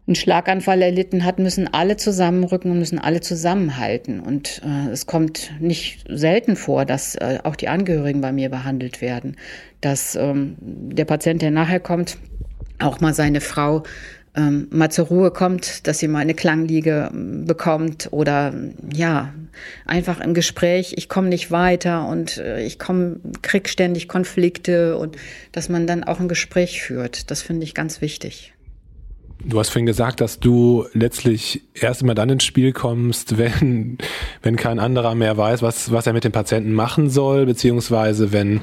einen 0.08 0.16
Schlaganfall 0.16 0.82
erlitten 0.82 1.24
hat, 1.24 1.40
müssen 1.40 1.72
alle 1.72 1.96
zusammenrücken 1.96 2.72
und 2.72 2.80
müssen 2.80 3.00
alle 3.00 3.22
zusammenhalten. 3.22 4.20
Und 4.20 4.62
äh, 4.66 4.90
es 4.90 5.06
kommt 5.06 5.52
nicht 5.60 6.06
selten 6.10 6.56
vor, 6.56 6.86
dass 6.86 7.16
äh, 7.16 7.40
auch 7.44 7.56
die 7.56 7.68
Angehörigen 7.68 8.22
bei 8.22 8.32
mir 8.32 8.50
behandelt 8.50 9.02
werden, 9.02 9.38
dass 9.80 10.16
ähm, 10.16 10.56
der 10.60 11.06
Patient, 11.06 11.42
der 11.42 11.52
nachher 11.52 11.80
kommt, 11.80 12.18
auch 12.80 13.00
mal 13.00 13.14
seine 13.14 13.42
Frau 13.42 13.84
ähm, 14.36 14.68
mal 14.72 14.90
zur 14.90 15.08
Ruhe 15.08 15.32
kommt, 15.32 15.88
dass 15.88 16.00
sie 16.00 16.08
mal 16.08 16.20
eine 16.20 16.34
Klangliege 16.34 17.10
ähm, 17.12 17.46
bekommt 17.46 18.10
oder 18.12 18.54
ja, 18.94 19.34
einfach 19.86 20.22
im 20.22 20.34
Gespräch, 20.34 20.94
ich 20.96 21.10
komme 21.10 21.28
nicht 21.28 21.52
weiter 21.52 22.08
und 22.08 22.38
äh, 22.38 22.64
ich 22.64 22.80
komme, 22.80 23.20
krieg 23.42 23.68
ständig 23.68 24.08
Konflikte 24.08 24.98
und 24.98 25.18
dass 25.52 25.68
man 25.68 25.86
dann 25.86 26.04
auch 26.04 26.20
ein 26.20 26.30
Gespräch 26.30 26.82
führt. 26.82 27.30
Das 27.30 27.42
finde 27.42 27.66
ich 27.66 27.76
ganz 27.76 28.02
wichtig. 28.02 28.54
Du 29.44 29.60
hast 29.60 29.70
vorhin 29.70 29.86
gesagt, 29.86 30.22
dass 30.22 30.40
du 30.40 30.86
letztlich 30.94 31.62
erst 31.74 32.02
immer 32.02 32.14
dann 32.14 32.30
ins 32.30 32.44
Spiel 32.44 32.74
kommst, 32.74 33.38
wenn, 33.38 33.98
wenn 34.42 34.56
kein 34.56 34.80
anderer 34.80 35.16
mehr 35.16 35.38
weiß, 35.38 35.62
was, 35.62 35.92
was 35.92 36.08
er 36.08 36.14
mit 36.14 36.24
dem 36.24 36.32
Patienten 36.32 36.74
machen 36.74 37.10
soll, 37.10 37.46
beziehungsweise 37.46 38.32
wenn 38.32 38.62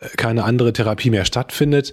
äh, 0.00 0.08
keine 0.16 0.44
andere 0.44 0.72
Therapie 0.72 1.10
mehr 1.10 1.24
stattfindet. 1.24 1.92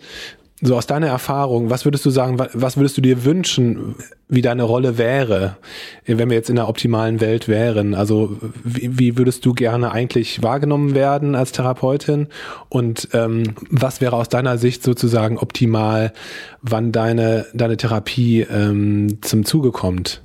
So 0.61 0.77
aus 0.77 0.87
deiner 0.87 1.07
Erfahrung, 1.07 1.69
was 1.69 1.83
würdest 1.83 2.05
du 2.05 2.09
sagen, 2.09 2.39
was 2.39 2.77
würdest 2.77 2.95
du 2.97 3.01
dir 3.01 3.25
wünschen, 3.25 3.95
wie 4.29 4.41
deine 4.41 4.63
Rolle 4.63 4.97
wäre, 4.97 5.57
wenn 6.05 6.29
wir 6.29 6.37
jetzt 6.37 6.49
in 6.49 6.55
der 6.55 6.69
optimalen 6.69 7.19
Welt 7.19 7.49
wären? 7.49 7.93
Also 7.93 8.37
wie, 8.63 8.97
wie 8.97 9.17
würdest 9.17 9.45
du 9.45 9.53
gerne 9.53 9.91
eigentlich 9.91 10.41
wahrgenommen 10.43 10.95
werden 10.95 11.35
als 11.35 11.51
Therapeutin? 11.51 12.27
Und 12.69 13.09
ähm, 13.11 13.55
was 13.69 13.99
wäre 13.99 14.15
aus 14.15 14.29
deiner 14.29 14.57
Sicht 14.57 14.81
sozusagen 14.81 15.37
optimal, 15.37 16.13
wann 16.61 16.93
deine, 16.93 17.45
deine 17.53 17.75
Therapie 17.75 18.41
ähm, 18.41 19.19
zum 19.21 19.43
Zuge 19.43 19.71
kommt? 19.71 20.21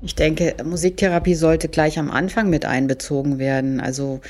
Ich 0.00 0.14
denke, 0.14 0.54
Musiktherapie 0.64 1.34
sollte 1.34 1.68
gleich 1.68 1.98
am 1.98 2.10
Anfang 2.10 2.48
mit 2.48 2.64
einbezogen 2.64 3.38
werden. 3.38 3.80
Also 3.80 4.20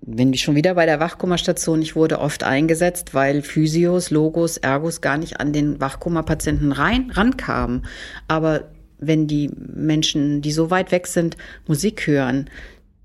bin 0.00 0.32
ich 0.32 0.42
schon 0.42 0.54
wieder 0.54 0.74
bei 0.74 0.86
der 0.86 1.00
Wachkummerstation. 1.00 1.82
Ich 1.82 1.96
wurde 1.96 2.20
oft 2.20 2.44
eingesetzt, 2.44 3.14
weil 3.14 3.42
Physios, 3.42 4.10
Logos, 4.10 4.56
Ergos 4.56 5.00
gar 5.00 5.18
nicht 5.18 5.40
an 5.40 5.52
den 5.52 5.80
Wachkummerpatienten 5.80 6.72
rein, 6.72 7.10
rankamen. 7.12 7.86
Aber 8.28 8.68
wenn 8.98 9.26
die 9.26 9.50
Menschen, 9.56 10.42
die 10.42 10.52
so 10.52 10.70
weit 10.70 10.92
weg 10.92 11.06
sind, 11.06 11.36
Musik 11.66 12.06
hören, 12.06 12.48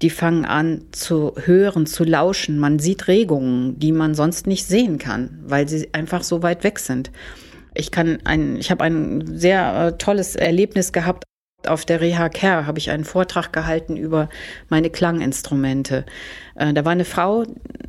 die 0.02 0.10
fangen 0.10 0.46
an 0.46 0.86
zu 0.92 1.34
hören, 1.38 1.86
zu 1.86 2.04
lauschen. 2.04 2.58
Man 2.58 2.80
sieht 2.80 3.08
Regungen, 3.08 3.78
die 3.78 3.92
man 3.92 4.16
sonst 4.16 4.48
nicht 4.48 4.66
sehen 4.66 4.98
kann, 4.98 5.40
weil 5.44 5.68
sie 5.68 5.94
einfach 5.94 6.24
so 6.24 6.42
weit 6.42 6.64
weg 6.64 6.80
sind. 6.80 7.12
Ich 7.74 7.92
kann 7.92 8.20
ein, 8.24 8.58
ich 8.58 8.72
habe 8.72 8.84
ein 8.84 9.38
sehr 9.38 9.88
äh, 9.88 9.98
tolles 9.98 10.36
Erlebnis 10.36 10.92
gehabt 10.92 11.24
auf 11.68 11.86
der 11.86 12.02
Reha 12.02 12.30
Care 12.30 12.66
habe 12.66 12.80
ich 12.80 12.90
einen 12.90 13.06
Vortrag 13.06 13.54
gehalten 13.54 13.98
über 13.98 14.30
meine 14.70 14.90
Klanginstrumente. 14.90 16.06
Äh, 16.56 16.74
da 16.74 16.86
war 16.86 16.92
eine 16.92 17.06
Frau, 17.06 17.46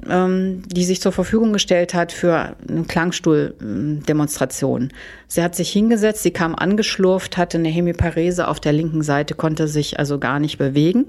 ähm, 0.08 0.62
die 0.66 0.84
sich 0.84 1.00
zur 1.00 1.12
Verfügung 1.12 1.52
gestellt 1.52 1.94
hat 1.94 2.12
für 2.12 2.56
eine 2.68 2.84
Klangstuhldemonstration. 2.84 4.92
Sie 5.28 5.42
hat 5.42 5.54
sich 5.54 5.70
hingesetzt, 5.70 6.22
sie 6.22 6.32
kam 6.32 6.54
angeschlurft, 6.54 7.36
hatte 7.36 7.58
eine 7.58 7.68
Hemiparese 7.68 8.48
auf 8.48 8.60
der 8.60 8.72
linken 8.72 9.02
Seite, 9.02 9.34
konnte 9.34 9.68
sich 9.68 9.98
also 9.98 10.18
gar 10.18 10.38
nicht 10.38 10.58
bewegen, 10.58 11.06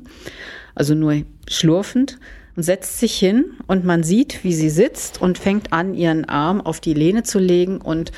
also 0.75 0.95
nur 0.95 1.23
schlurfend 1.47 2.17
und 2.55 2.63
setzt 2.63 2.99
sich 2.99 3.15
hin 3.15 3.53
und 3.67 3.83
man 3.83 4.03
sieht, 4.03 4.43
wie 4.43 4.53
sie 4.53 4.69
sitzt 4.69 5.21
und 5.21 5.37
fängt 5.37 5.73
an, 5.73 5.93
ihren 5.93 6.25
Arm 6.25 6.61
auf 6.61 6.79
die 6.79 6.93
Lehne 6.93 7.23
zu 7.23 7.39
legen 7.39 7.81
und 7.81 8.11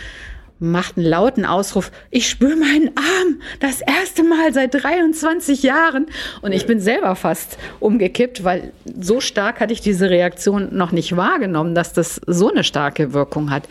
macht 0.60 0.98
einen 0.98 1.06
lauten 1.06 1.46
Ausruf, 1.46 1.92
ich 2.12 2.30
spüre 2.30 2.56
meinen 2.56 2.90
Arm, 2.96 3.42
das 3.60 3.82
erste 3.82 4.24
Mal 4.24 4.54
seit 4.54 4.74
23 4.74 5.64
Jahren. 5.64 6.08
Und 6.42 6.52
ich 6.54 6.66
bin 6.66 6.80
selber 6.80 7.16
fast 7.16 7.58
umgekippt, 7.80 8.44
weil 8.44 8.72
so 9.00 9.20
stark 9.20 9.60
hatte 9.60 9.74
ich 9.74 9.82
diese 9.82 10.10
Reaktion 10.10 10.76
noch 10.76 10.92
nicht 10.92 11.16
wahrgenommen, 11.18 11.76
dass 11.76 11.94
das 11.94 12.22
so 12.26 12.50
eine 12.50 12.64
starke 12.64 13.14
Wirkung 13.14 13.52
hat. 13.52 13.68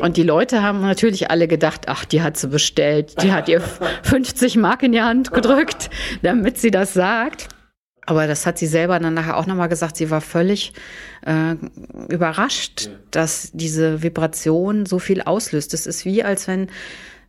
Und 0.00 0.16
die 0.16 0.22
Leute 0.22 0.62
haben 0.62 0.80
natürlich 0.80 1.30
alle 1.30 1.48
gedacht, 1.48 1.82
ach, 1.86 2.04
die 2.04 2.22
hat 2.22 2.36
sie 2.36 2.48
bestellt, 2.48 3.22
die 3.22 3.32
hat 3.32 3.48
ihr 3.48 3.60
50 4.02 4.56
Mark 4.56 4.82
in 4.82 4.92
die 4.92 5.02
Hand 5.02 5.32
gedrückt, 5.32 5.90
damit 6.22 6.58
sie 6.58 6.70
das 6.70 6.94
sagt. 6.94 7.48
Aber 8.04 8.26
das 8.26 8.46
hat 8.46 8.58
sie 8.58 8.66
selber 8.66 8.98
dann 8.98 9.14
nachher 9.14 9.36
auch 9.36 9.46
nochmal 9.46 9.68
gesagt. 9.68 9.96
Sie 9.96 10.10
war 10.10 10.20
völlig 10.20 10.72
äh, 11.24 11.54
überrascht, 12.08 12.90
dass 13.10 13.50
diese 13.52 14.02
Vibration 14.02 14.86
so 14.86 14.98
viel 14.98 15.22
auslöst. 15.22 15.72
Es 15.72 15.86
ist 15.86 16.04
wie, 16.04 16.24
als 16.24 16.48
wenn 16.48 16.68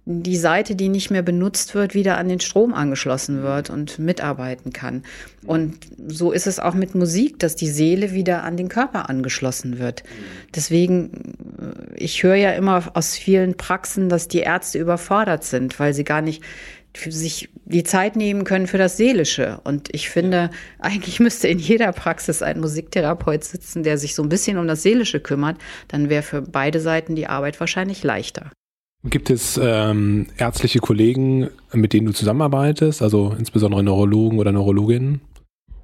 die 0.05 0.35
Seite, 0.35 0.75
die 0.75 0.89
nicht 0.89 1.11
mehr 1.11 1.21
benutzt 1.21 1.75
wird, 1.75 1.93
wieder 1.93 2.17
an 2.17 2.27
den 2.27 2.41
Strom 2.41 2.73
angeschlossen 2.73 3.41
wird 3.41 3.69
und 3.69 3.99
mitarbeiten 3.99 4.73
kann. 4.73 5.03
Und 5.45 5.77
so 6.07 6.33
ist 6.33 6.45
es 6.45 6.59
auch 6.59 6.73
mit 6.73 6.93
Musik, 6.93 7.39
dass 7.39 7.55
die 7.55 7.69
Seele 7.69 8.11
wieder 8.11 8.43
an 8.43 8.57
den 8.57 8.67
Körper 8.67 9.09
angeschlossen 9.09 9.79
wird. 9.79 10.03
Deswegen, 10.53 11.35
äh, 11.59 11.95
ich 11.95 12.23
höre 12.23 12.35
ja 12.35 12.51
immer 12.51 12.91
aus 12.95 13.15
vielen 13.15 13.55
Praxen, 13.55 14.09
dass 14.09 14.27
die 14.27 14.39
Ärzte 14.39 14.77
überfordert 14.77 15.45
sind, 15.45 15.79
weil 15.79 15.93
sie 15.93 16.03
gar 16.03 16.21
nicht 16.21 16.43
sich 16.97 17.49
die 17.65 17.83
Zeit 17.83 18.15
nehmen 18.15 18.43
können 18.43 18.67
für 18.67 18.77
das 18.77 18.97
Seelische. 18.97 19.59
Und 19.63 19.89
ich 19.93 20.09
finde, 20.09 20.49
eigentlich 20.79 21.19
müsste 21.19 21.47
in 21.47 21.59
jeder 21.59 21.91
Praxis 21.91 22.41
ein 22.41 22.59
Musiktherapeut 22.59 23.43
sitzen, 23.43 23.83
der 23.83 23.97
sich 23.97 24.15
so 24.15 24.23
ein 24.23 24.29
bisschen 24.29 24.57
um 24.57 24.67
das 24.67 24.83
Seelische 24.83 25.19
kümmert. 25.19 25.57
Dann 25.87 26.09
wäre 26.09 26.23
für 26.23 26.41
beide 26.41 26.79
Seiten 26.79 27.15
die 27.15 27.27
Arbeit 27.27 27.59
wahrscheinlich 27.59 28.03
leichter. 28.03 28.51
Gibt 29.05 29.29
es 29.29 29.59
ähm, 29.61 30.27
ärztliche 30.37 30.79
Kollegen, 30.79 31.49
mit 31.73 31.91
denen 31.91 32.07
du 32.07 32.13
zusammenarbeitest, 32.13 33.01
also 33.01 33.35
insbesondere 33.37 33.83
Neurologen 33.83 34.39
oder 34.39 34.53
Neurologinnen? 34.53 35.19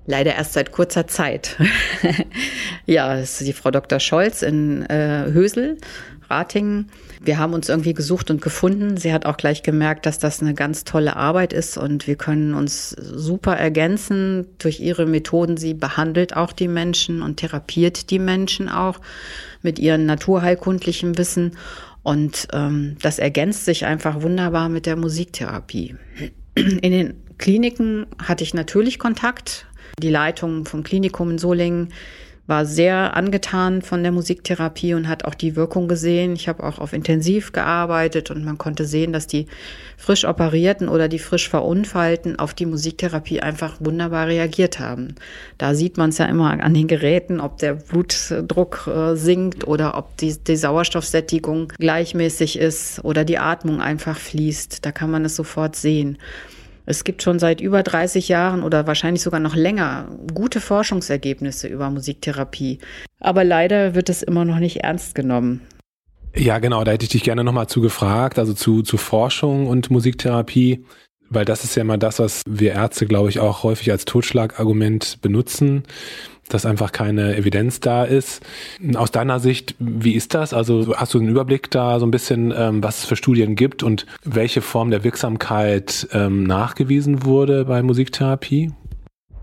Leider 0.06 0.36
erst 0.36 0.54
seit 0.54 0.72
kurzer 0.72 1.06
Zeit. 1.06 1.58
ja, 2.86 3.18
es 3.18 3.42
ist 3.42 3.48
die 3.48 3.54
Frau 3.54 3.72
Dr. 3.72 4.00
Scholz 4.00 4.42
in 4.42 4.86
äh, 4.86 5.26
Hösel, 5.32 5.78
Ratingen. 6.30 6.90
Wir 7.22 7.38
haben 7.38 7.54
uns 7.54 7.70
irgendwie 7.70 7.94
gesucht 7.94 8.30
und 8.32 8.42
gefunden. 8.42 8.98
Sie 8.98 9.14
hat 9.14 9.26
auch 9.26 9.38
gleich 9.38 9.64
gemerkt, 9.64 10.06
dass 10.06 10.20
das 10.20 10.42
eine 10.42 10.54
ganz 10.54 10.84
tolle 10.84 11.16
Arbeit 11.16 11.54
ist 11.54 11.78
und 11.78 12.08
wir 12.08 12.16
können 12.16 12.54
uns 12.54 12.90
super 12.90 13.56
ergänzen 13.56 14.48
durch 14.60 14.80
ihre 14.80 15.06
Methoden. 15.06 15.58
Sie 15.58 15.74
behandelt 15.74 16.36
auch 16.36 16.52
die 16.52 16.68
Menschen 16.68 17.22
und 17.22 17.38
therapiert 17.38 18.10
die 18.10 18.20
Menschen 18.20 18.70
auch 18.70 19.00
mit 19.62 19.80
ihrem 19.80 20.06
naturheilkundlichen 20.06 21.18
Wissen. 21.18 21.58
Und 22.04 22.48
ähm, 22.54 22.98
das 23.02 23.20
ergänzt 23.20 23.66
sich 23.66 23.86
einfach 23.86 24.22
wunderbar 24.22 24.70
mit 24.70 24.86
der 24.86 24.96
Musiktherapie. 24.96 25.96
In 26.56 26.92
den 26.92 27.14
Kliniken 27.38 28.06
hatte 28.22 28.44
ich 28.44 28.54
natürlich 28.54 29.00
Kontakt. 29.00 29.66
Die 30.02 30.10
Leitung 30.10 30.66
vom 30.66 30.84
Klinikum 30.84 31.32
in 31.32 31.38
Solingen 31.38 31.90
war 32.50 32.66
sehr 32.66 33.16
angetan 33.16 33.84
von 33.84 34.02
der 34.02 34.12
Musiktherapie 34.12 34.96
und 34.96 35.08
hat 35.08 35.24
auch 35.24 35.36
die 35.36 35.56
Wirkung 35.56 35.88
gesehen. 35.88 36.34
Ich 36.34 36.50
habe 36.50 36.64
auch 36.64 36.80
auf 36.80 36.94
Intensiv 36.94 37.52
gearbeitet 37.52 38.32
und 38.32 38.44
man 38.44 38.58
konnte 38.58 38.86
sehen, 38.86 39.14
dass 39.14 39.28
die 39.28 39.46
frisch 39.98 40.26
operierten 40.26 40.90
oder 40.90 41.08
die 41.08 41.20
frisch 41.20 41.48
verunfallten 41.48 42.40
auf 42.40 42.56
die 42.56 42.66
Musiktherapie 42.66 43.42
einfach 43.42 43.76
wunderbar 43.80 44.28
reagiert 44.28 44.80
haben. 44.80 45.14
Da 45.60 45.76
sieht 45.76 45.98
man 45.98 46.10
es 46.10 46.18
ja 46.18 46.26
immer 46.26 46.50
an 46.64 46.74
den 46.74 46.88
Geräten, 46.88 47.40
ob 47.40 47.60
der 47.60 47.76
Blutdruck 47.76 48.88
äh, 48.88 49.16
sinkt 49.16 49.68
oder 49.68 49.96
ob 49.96 50.18
die, 50.18 50.36
die 50.36 50.56
Sauerstoffsättigung 50.56 51.72
gleichmäßig 51.78 52.58
ist 52.58 53.06
oder 53.06 53.26
die 53.26 53.38
Atmung 53.38 53.80
einfach 53.80 54.18
fließt. 54.18 54.84
Da 54.84 54.92
kann 54.92 55.12
man 55.12 55.24
es 55.24 55.36
sofort 55.36 55.76
sehen. 55.76 56.18
Es 56.90 57.04
gibt 57.04 57.22
schon 57.22 57.38
seit 57.38 57.62
über 57.62 57.84
30 57.84 58.30
Jahren 58.30 58.64
oder 58.64 58.88
wahrscheinlich 58.88 59.22
sogar 59.22 59.40
noch 59.40 59.56
länger 59.56 60.08
gute 60.34 60.60
Forschungsergebnisse 60.60 61.68
über 61.68 61.92
Musiktherapie. 61.92 62.80
Aber 63.20 63.44
leider 63.44 63.94
wird 63.94 64.10
es 64.10 64.24
immer 64.24 64.44
noch 64.44 64.58
nicht 64.58 64.78
ernst 64.78 65.14
genommen. 65.14 65.62
Ja, 66.36 66.58
genau, 66.58 66.84
da 66.84 66.92
hätte 66.92 67.04
ich 67.04 67.12
dich 67.12 67.22
gerne 67.22 67.44
nochmal 67.44 67.68
zu 67.68 67.82
gefragt, 67.82 68.40
also 68.40 68.54
zu, 68.54 68.82
zu 68.82 68.98
Forschung 68.98 69.68
und 69.68 69.92
Musiktherapie, 69.92 70.84
weil 71.30 71.46
das 71.46 71.64
ist 71.64 71.76
ja 71.76 71.82
immer 71.82 71.98
das, 71.98 72.20
was 72.20 72.44
wir 72.48 72.74
Ärzte, 72.74 73.06
glaube 73.06 73.30
ich, 73.30 73.40
auch 73.40 73.64
häufig 73.64 73.92
als 73.92 74.06
Totschlagargument 74.06 75.20
benutzen 75.22 75.84
dass 76.50 76.66
einfach 76.66 76.92
keine 76.92 77.38
Evidenz 77.38 77.80
da 77.80 78.04
ist. 78.04 78.42
Aus 78.96 79.12
deiner 79.12 79.40
Sicht, 79.40 79.76
wie 79.80 80.14
ist 80.14 80.34
das? 80.34 80.54
Also 80.54 80.96
hast 80.96 81.14
du 81.14 81.20
einen 81.20 81.30
Überblick 81.30 81.72
da 81.72 82.00
so 82.00 82.06
ein 82.06 82.12
bisschen, 82.12 82.54
ähm, 82.56 82.84
was 82.84 83.00
es 83.00 83.06
für 83.06 83.16
Studien 83.16 83.56
gibt 83.56 83.84
und 83.84 84.06
welche 84.24 84.62
Form 84.62 84.90
der 84.92 85.04
Wirksamkeit 85.04 86.08
ähm, 86.12 86.44
nachgewiesen 86.44 87.24
wurde 87.24 87.66
bei 87.66 87.82
Musiktherapie? 87.84 88.72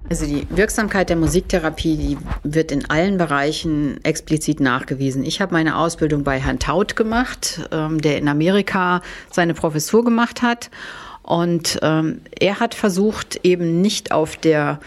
Also 0.08 0.24
die 0.24 0.46
Wirksamkeit 0.50 1.08
der 1.08 1.16
Musiktherapie, 1.16 1.96
die 1.96 2.18
wird 2.44 2.70
in 2.70 2.88
allen 2.88 3.18
Bereichen 3.18 3.98
explizit 4.04 4.60
nachgewiesen. 4.60 5.24
Ich 5.24 5.40
habe 5.40 5.52
meine 5.52 5.76
Ausbildung 5.76 6.22
bei 6.22 6.38
Herrn 6.38 6.60
Taut 6.60 6.94
gemacht, 6.94 7.68
ähm, 7.72 8.00
der 8.00 8.18
in 8.18 8.28
Amerika 8.28 9.02
seine 9.32 9.54
Professur 9.54 10.04
gemacht 10.04 10.42
hat. 10.42 10.70
Und 11.26 11.80
ähm, 11.82 12.22
er 12.38 12.60
hat 12.60 12.74
versucht, 12.74 13.40
eben 13.42 13.82
nicht 13.82 14.12
auf 14.12 14.36
der 14.36 14.80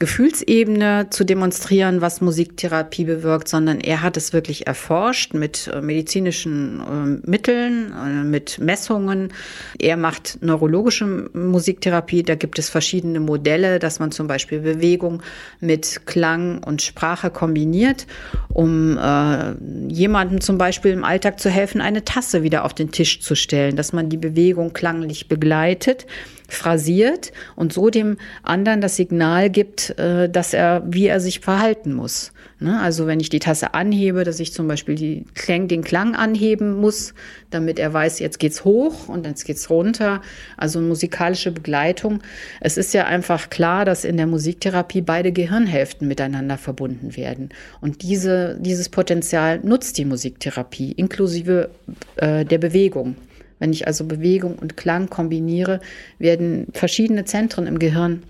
Gefühlsebene 0.00 1.08
zu 1.10 1.24
demonstrieren, 1.24 2.00
was 2.00 2.22
Musiktherapie 2.22 3.04
bewirkt, 3.04 3.48
sondern 3.48 3.80
er 3.80 4.00
hat 4.00 4.16
es 4.16 4.32
wirklich 4.32 4.66
erforscht 4.66 5.34
mit 5.34 5.68
äh, 5.68 5.82
medizinischen 5.82 6.80
äh, 6.80 7.28
Mitteln, 7.30 7.92
äh, 7.92 8.24
mit 8.24 8.58
Messungen. 8.58 9.30
Er 9.78 9.98
macht 9.98 10.38
neurologische 10.40 11.28
Musiktherapie. 11.34 12.22
Da 12.22 12.34
gibt 12.34 12.58
es 12.58 12.70
verschiedene 12.70 13.20
Modelle, 13.20 13.78
dass 13.78 14.00
man 14.00 14.10
zum 14.10 14.26
Beispiel 14.26 14.60
Bewegung 14.60 15.22
mit 15.60 16.06
Klang 16.06 16.62
und 16.64 16.80
Sprache 16.80 17.28
kombiniert, 17.28 18.06
um 18.48 18.96
äh, 18.96 19.52
jemandem 19.88 20.40
zum 20.40 20.56
Beispiel 20.56 20.92
im 20.92 21.04
Alltag 21.04 21.38
zu 21.38 21.50
helfen, 21.50 21.82
eine 21.82 22.06
Tasse 22.06 22.42
wieder 22.42 22.64
auf 22.64 22.72
den 22.72 22.90
Tisch 22.90 23.20
zu 23.20 23.34
stellen, 23.34 23.76
dass 23.76 23.92
man 23.92 24.08
die 24.08 24.16
Bewegung 24.16 24.72
klanglich 24.72 25.28
begleitet 25.28 26.06
phrasiert 26.52 27.32
und 27.56 27.72
so 27.72 27.90
dem 27.90 28.16
anderen 28.42 28.80
das 28.80 28.96
Signal 28.96 29.50
gibt, 29.50 29.98
äh, 29.98 30.28
dass 30.28 30.54
er, 30.54 30.82
wie 30.86 31.06
er 31.06 31.20
sich 31.20 31.40
verhalten 31.40 31.92
muss. 31.92 32.32
Ne? 32.60 32.78
Also 32.78 33.06
wenn 33.06 33.20
ich 33.20 33.30
die 33.30 33.38
Tasse 33.38 33.72
anhebe, 33.72 34.22
dass 34.22 34.38
ich 34.38 34.52
zum 34.52 34.68
Beispiel 34.68 34.94
die 34.94 35.24
Klang, 35.34 35.66
den 35.66 35.82
Klang 35.82 36.14
anheben 36.14 36.76
muss, 36.76 37.14
damit 37.48 37.78
er 37.78 37.92
weiß, 37.92 38.18
jetzt 38.18 38.38
geht's 38.38 38.64
hoch 38.64 39.08
und 39.08 39.26
jetzt 39.26 39.44
geht's 39.44 39.70
runter. 39.70 40.20
Also 40.58 40.80
musikalische 40.80 41.52
Begleitung. 41.52 42.20
Es 42.60 42.76
ist 42.76 42.92
ja 42.92 43.06
einfach 43.06 43.48
klar, 43.48 43.86
dass 43.86 44.04
in 44.04 44.18
der 44.18 44.26
Musiktherapie 44.26 45.00
beide 45.00 45.32
Gehirnhälften 45.32 46.06
miteinander 46.06 46.58
verbunden 46.58 47.16
werden. 47.16 47.48
Und 47.80 48.02
diese, 48.02 48.58
dieses 48.60 48.90
Potenzial 48.90 49.60
nutzt 49.60 49.96
die 49.96 50.04
Musiktherapie, 50.04 50.92
inklusive 50.92 51.70
äh, 52.16 52.44
der 52.44 52.58
Bewegung. 52.58 53.16
Wenn 53.60 53.72
ich 53.72 53.86
also 53.86 54.04
Bewegung 54.04 54.56
und 54.56 54.76
Klang 54.76 55.08
kombiniere, 55.08 55.80
werden 56.18 56.66
verschiedene 56.72 57.24
Zentren 57.24 57.68
im 57.68 57.78
Gehirn 57.78 58.24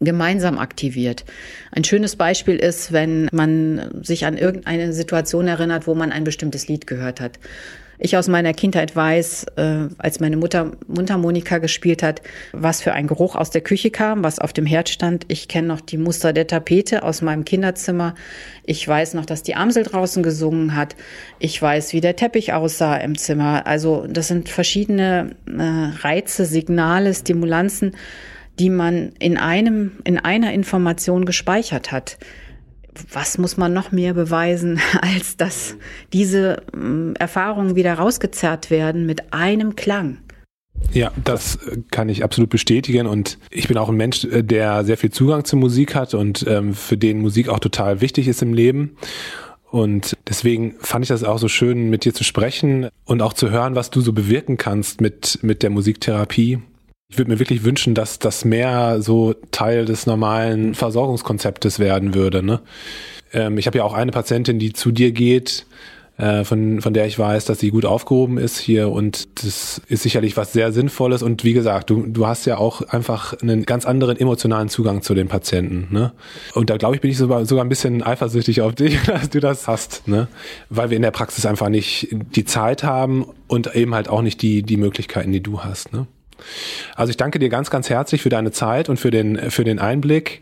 gemeinsam 0.00 0.58
aktiviert. 0.58 1.26
Ein 1.72 1.84
schönes 1.84 2.16
Beispiel 2.16 2.56
ist, 2.56 2.90
wenn 2.92 3.28
man 3.32 4.02
sich 4.02 4.24
an 4.24 4.38
irgendeine 4.38 4.94
Situation 4.94 5.46
erinnert, 5.46 5.86
wo 5.86 5.94
man 5.94 6.10
ein 6.10 6.24
bestimmtes 6.24 6.68
Lied 6.68 6.86
gehört 6.86 7.20
hat. 7.20 7.38
Ich 8.02 8.16
aus 8.16 8.28
meiner 8.28 8.54
Kindheit 8.54 8.96
weiß, 8.96 9.44
äh, 9.56 9.88
als 9.98 10.20
meine 10.20 10.38
Mutter 10.38 10.72
Mundharmonika 10.88 11.58
gespielt 11.58 12.02
hat, 12.02 12.22
was 12.52 12.80
für 12.80 12.94
ein 12.94 13.06
Geruch 13.06 13.36
aus 13.36 13.50
der 13.50 13.60
Küche 13.60 13.90
kam, 13.90 14.24
was 14.24 14.38
auf 14.38 14.54
dem 14.54 14.64
Herd 14.64 14.88
stand. 14.88 15.26
Ich 15.28 15.48
kenne 15.48 15.68
noch 15.68 15.82
die 15.82 15.98
Muster 15.98 16.32
der 16.32 16.46
Tapete 16.46 17.02
aus 17.02 17.20
meinem 17.20 17.44
Kinderzimmer. 17.44 18.14
Ich 18.64 18.88
weiß 18.88 19.12
noch, 19.12 19.26
dass 19.26 19.42
die 19.42 19.54
Amsel 19.54 19.82
draußen 19.82 20.22
gesungen 20.22 20.74
hat. 20.74 20.96
Ich 21.38 21.60
weiß, 21.60 21.92
wie 21.92 22.00
der 22.00 22.16
Teppich 22.16 22.54
aussah 22.54 22.96
im 22.96 23.18
Zimmer. 23.18 23.66
Also 23.66 24.06
das 24.08 24.28
sind 24.28 24.48
verschiedene 24.48 25.36
äh, 25.46 26.02
Reize, 26.02 26.46
Signale, 26.46 27.12
Stimulanzen, 27.12 27.96
die 28.58 28.70
man 28.70 29.12
in 29.18 29.36
einem, 29.36 29.92
in 30.04 30.18
einer 30.18 30.54
Information 30.54 31.26
gespeichert 31.26 31.92
hat. 31.92 32.16
Was 33.12 33.38
muss 33.38 33.56
man 33.56 33.72
noch 33.72 33.92
mehr 33.92 34.14
beweisen, 34.14 34.80
als 35.00 35.36
dass 35.36 35.76
diese 36.12 36.62
ähm, 36.74 37.14
Erfahrungen 37.18 37.76
wieder 37.76 37.94
rausgezerrt 37.94 38.70
werden 38.70 39.06
mit 39.06 39.32
einem 39.32 39.76
Klang? 39.76 40.18
Ja, 40.92 41.12
das 41.24 41.58
kann 41.90 42.08
ich 42.08 42.24
absolut 42.24 42.50
bestätigen 42.50 43.06
und 43.06 43.38
ich 43.50 43.68
bin 43.68 43.76
auch 43.76 43.88
ein 43.88 43.96
Mensch, 43.96 44.24
äh, 44.24 44.42
der 44.42 44.84
sehr 44.84 44.96
viel 44.96 45.10
Zugang 45.10 45.44
zur 45.44 45.58
Musik 45.58 45.94
hat 45.94 46.14
und 46.14 46.44
ähm, 46.48 46.74
für 46.74 46.96
den 46.96 47.20
Musik 47.20 47.48
auch 47.48 47.60
total 47.60 48.00
wichtig 48.00 48.28
ist 48.28 48.42
im 48.42 48.54
Leben. 48.54 48.96
Und 49.70 50.16
deswegen 50.28 50.74
fand 50.80 51.04
ich 51.04 51.10
das 51.10 51.22
auch 51.22 51.38
so 51.38 51.46
schön, 51.46 51.90
mit 51.90 52.04
dir 52.04 52.12
zu 52.12 52.24
sprechen 52.24 52.88
und 53.04 53.22
auch 53.22 53.34
zu 53.34 53.50
hören, 53.50 53.76
was 53.76 53.90
du 53.90 54.00
so 54.00 54.12
bewirken 54.12 54.56
kannst 54.56 55.00
mit, 55.00 55.38
mit 55.42 55.62
der 55.62 55.70
Musiktherapie. 55.70 56.58
Ich 57.10 57.18
würde 57.18 57.30
mir 57.30 57.38
wirklich 57.38 57.64
wünschen, 57.64 57.94
dass 57.94 58.18
das 58.18 58.44
mehr 58.44 59.02
so 59.02 59.34
Teil 59.50 59.84
des 59.84 60.06
normalen 60.06 60.74
Versorgungskonzeptes 60.74 61.78
werden 61.80 62.14
würde. 62.14 62.42
Ne? 62.42 62.60
Ähm, 63.32 63.58
ich 63.58 63.66
habe 63.66 63.78
ja 63.78 63.84
auch 63.84 63.94
eine 63.94 64.12
Patientin, 64.12 64.58
die 64.58 64.72
zu 64.72 64.92
dir 64.92 65.10
geht, 65.12 65.66
äh, 66.20 66.44
von, 66.44 66.80
von 66.82 66.92
der 66.92 67.06
ich 67.06 67.18
weiß, 67.18 67.46
dass 67.46 67.60
sie 67.60 67.70
gut 67.70 67.86
aufgehoben 67.86 68.36
ist 68.36 68.58
hier 68.58 68.90
und 68.90 69.42
das 69.42 69.80
ist 69.88 70.02
sicherlich 70.02 70.36
was 70.36 70.52
sehr 70.52 70.70
Sinnvolles 70.70 71.22
und 71.22 71.44
wie 71.44 71.54
gesagt, 71.54 71.88
du, 71.88 72.04
du 72.06 72.26
hast 72.26 72.44
ja 72.44 72.58
auch 72.58 72.82
einfach 72.82 73.34
einen 73.40 73.64
ganz 73.64 73.86
anderen 73.86 74.18
emotionalen 74.18 74.68
Zugang 74.68 75.00
zu 75.00 75.14
den 75.14 75.28
Patienten. 75.28 75.88
Ne? 75.90 76.12
Und 76.54 76.68
da 76.68 76.76
glaube 76.76 76.94
ich, 76.94 77.00
bin 77.00 77.10
ich 77.10 77.16
sogar, 77.16 77.46
sogar 77.46 77.64
ein 77.64 77.70
bisschen 77.70 78.02
eifersüchtig 78.02 78.60
auf 78.60 78.74
dich, 78.74 79.02
dass 79.06 79.30
du 79.30 79.40
das 79.40 79.66
hast, 79.66 80.06
ne? 80.06 80.28
weil 80.68 80.90
wir 80.90 80.96
in 80.96 81.02
der 81.02 81.10
Praxis 81.10 81.46
einfach 81.46 81.70
nicht 81.70 82.08
die 82.10 82.44
Zeit 82.44 82.84
haben 82.84 83.24
und 83.48 83.74
eben 83.74 83.94
halt 83.94 84.08
auch 84.08 84.22
nicht 84.22 84.42
die, 84.42 84.62
die 84.62 84.76
Möglichkeiten, 84.76 85.32
die 85.32 85.42
du 85.42 85.64
hast. 85.64 85.92
Ne? 85.92 86.06
Also 86.96 87.10
ich 87.10 87.16
danke 87.16 87.38
dir 87.38 87.48
ganz, 87.48 87.70
ganz 87.70 87.90
herzlich 87.90 88.22
für 88.22 88.28
deine 88.28 88.52
Zeit 88.52 88.88
und 88.88 88.98
für 88.98 89.10
den, 89.10 89.50
für 89.50 89.64
den 89.64 89.78
Einblick. 89.78 90.40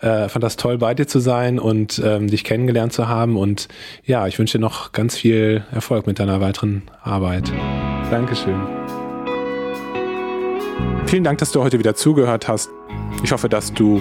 Äh, 0.00 0.28
fand 0.28 0.44
das 0.44 0.56
toll, 0.56 0.78
bei 0.78 0.94
dir 0.94 1.08
zu 1.08 1.18
sein 1.18 1.58
und 1.58 2.00
ähm, 2.04 2.28
dich 2.28 2.44
kennengelernt 2.44 2.92
zu 2.92 3.08
haben. 3.08 3.36
Und 3.36 3.68
ja, 4.04 4.26
ich 4.26 4.38
wünsche 4.38 4.58
dir 4.58 4.62
noch 4.62 4.92
ganz 4.92 5.16
viel 5.16 5.64
Erfolg 5.72 6.06
mit 6.06 6.18
deiner 6.20 6.40
weiteren 6.40 6.82
Arbeit. 7.02 7.50
Dankeschön. 8.10 8.60
Vielen 11.06 11.24
Dank, 11.24 11.38
dass 11.38 11.52
du 11.52 11.62
heute 11.62 11.78
wieder 11.78 11.94
zugehört 11.94 12.48
hast. 12.48 12.70
Ich 13.24 13.32
hoffe, 13.32 13.48
dass 13.48 13.72
du 13.72 14.00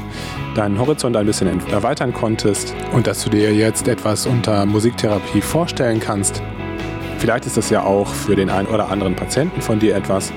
deinen 0.55 0.77
Horizont 0.77 1.15
ein 1.15 1.25
bisschen 1.25 1.47
erweitern 1.69 2.13
konntest 2.13 2.75
und 2.93 3.07
dass 3.07 3.23
du 3.23 3.29
dir 3.29 3.53
jetzt 3.53 3.88
etwas 3.88 4.27
unter 4.27 4.65
Musiktherapie 4.65 5.41
vorstellen 5.41 5.99
kannst. 5.99 6.43
Vielleicht 7.17 7.45
ist 7.45 7.57
das 7.57 7.69
ja 7.69 7.83
auch 7.83 8.13
für 8.13 8.36
den 8.36 8.49
einen 8.49 8.67
oder 8.67 8.89
anderen 8.89 9.15
Patienten 9.15 9.62
von 9.62 9.79
dir 9.79 9.95
etwas. 9.95 10.31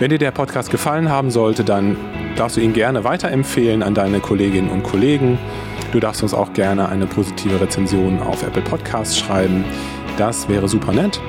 Wenn 0.00 0.10
dir 0.10 0.18
der 0.18 0.32
Podcast 0.32 0.72
gefallen 0.72 1.08
haben 1.08 1.30
sollte, 1.30 1.62
dann 1.62 1.96
darfst 2.34 2.56
du 2.56 2.60
ihn 2.60 2.72
gerne 2.72 3.04
weiterempfehlen 3.04 3.84
an 3.84 3.94
deine 3.94 4.18
Kolleginnen 4.18 4.68
und 4.68 4.82
Kollegen. 4.82 5.38
Du 5.92 6.00
darfst 6.00 6.24
uns 6.24 6.34
auch 6.34 6.52
gerne 6.52 6.88
eine 6.88 7.06
positive 7.06 7.60
Rezension 7.60 8.20
auf 8.20 8.42
Apple 8.42 8.62
Podcasts 8.62 9.16
schreiben. 9.16 9.64
Das 10.18 10.48
wäre 10.48 10.68
super 10.68 10.90
nett. 10.90 11.20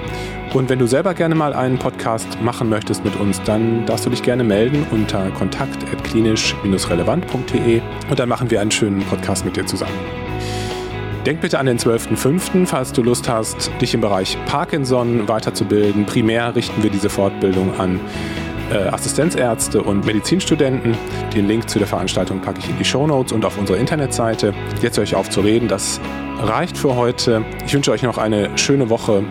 Und 0.56 0.68
wenn 0.70 0.80
du 0.80 0.88
selber 0.88 1.14
gerne 1.14 1.36
mal 1.36 1.54
einen 1.54 1.78
Podcast 1.78 2.42
machen 2.42 2.68
möchtest 2.68 3.06
mit 3.06 3.16
uns, 3.18 3.40
dann 3.44 3.86
darfst 3.86 4.08
du 4.08 4.10
dich 4.10 4.24
gerne 4.24 4.44
melden 4.44 4.84
unter 4.90 5.30
kontakt.klinisch-relevant.de 5.32 7.82
und 8.10 8.18
dann 8.18 8.30
machen 8.30 8.50
wir 8.50 8.62
einen 8.62 8.72
schönen 8.72 9.04
Podcast 9.04 9.46
mit 9.46 9.58
dir 9.58 9.68
zusammen. 9.68 9.94
Denk 11.26 11.42
bitte 11.42 11.60
an 11.60 11.66
den 11.66 11.78
12.05., 11.78 12.68
falls 12.68 12.94
du 12.94 13.04
Lust 13.04 13.28
hast, 13.28 13.70
dich 13.82 13.94
im 13.94 14.00
Bereich 14.02 14.38
Parkinson 14.46 15.28
weiterzubilden. 15.28 16.06
Primär 16.06 16.56
richten 16.56 16.84
wir 16.84 16.90
diese 16.90 17.10
Fortbildung 17.10 17.78
an 17.80 18.00
äh, 18.72 18.88
Assistenzärzte 18.88 19.82
und 19.82 20.06
Medizinstudenten. 20.06 20.98
Den 21.34 21.48
Link 21.48 21.70
zu 21.70 21.80
der 21.80 21.88
Veranstaltung 21.88 22.42
packe 22.42 22.60
ich 22.60 22.70
in 22.70 22.78
die 22.78 22.86
Show 22.86 23.06
Notes 23.08 23.32
und 23.32 23.46
auf 23.46 23.58
unsere 23.58 23.78
Internetseite. 23.78 24.54
Jetzt 24.82 24.98
höre 24.98 25.04
ich 25.04 25.16
auf 25.16 25.30
zu 25.30 25.42
reden. 25.42 25.68
Das 25.68 26.00
reicht 26.42 26.78
für 26.78 26.96
heute. 26.96 27.44
Ich 27.66 27.74
wünsche 27.74 27.92
euch 27.92 28.04
noch 28.04 28.18
eine 28.18 28.58
schöne 28.58 28.90
Woche. 28.90 29.24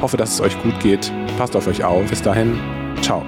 Hoffe, 0.00 0.16
dass 0.16 0.34
es 0.34 0.40
euch 0.40 0.60
gut 0.62 0.78
geht. 0.80 1.12
Passt 1.36 1.56
auf 1.56 1.66
euch 1.66 1.84
auf. 1.84 2.08
Bis 2.08 2.22
dahin. 2.22 2.58
Ciao. 3.02 3.24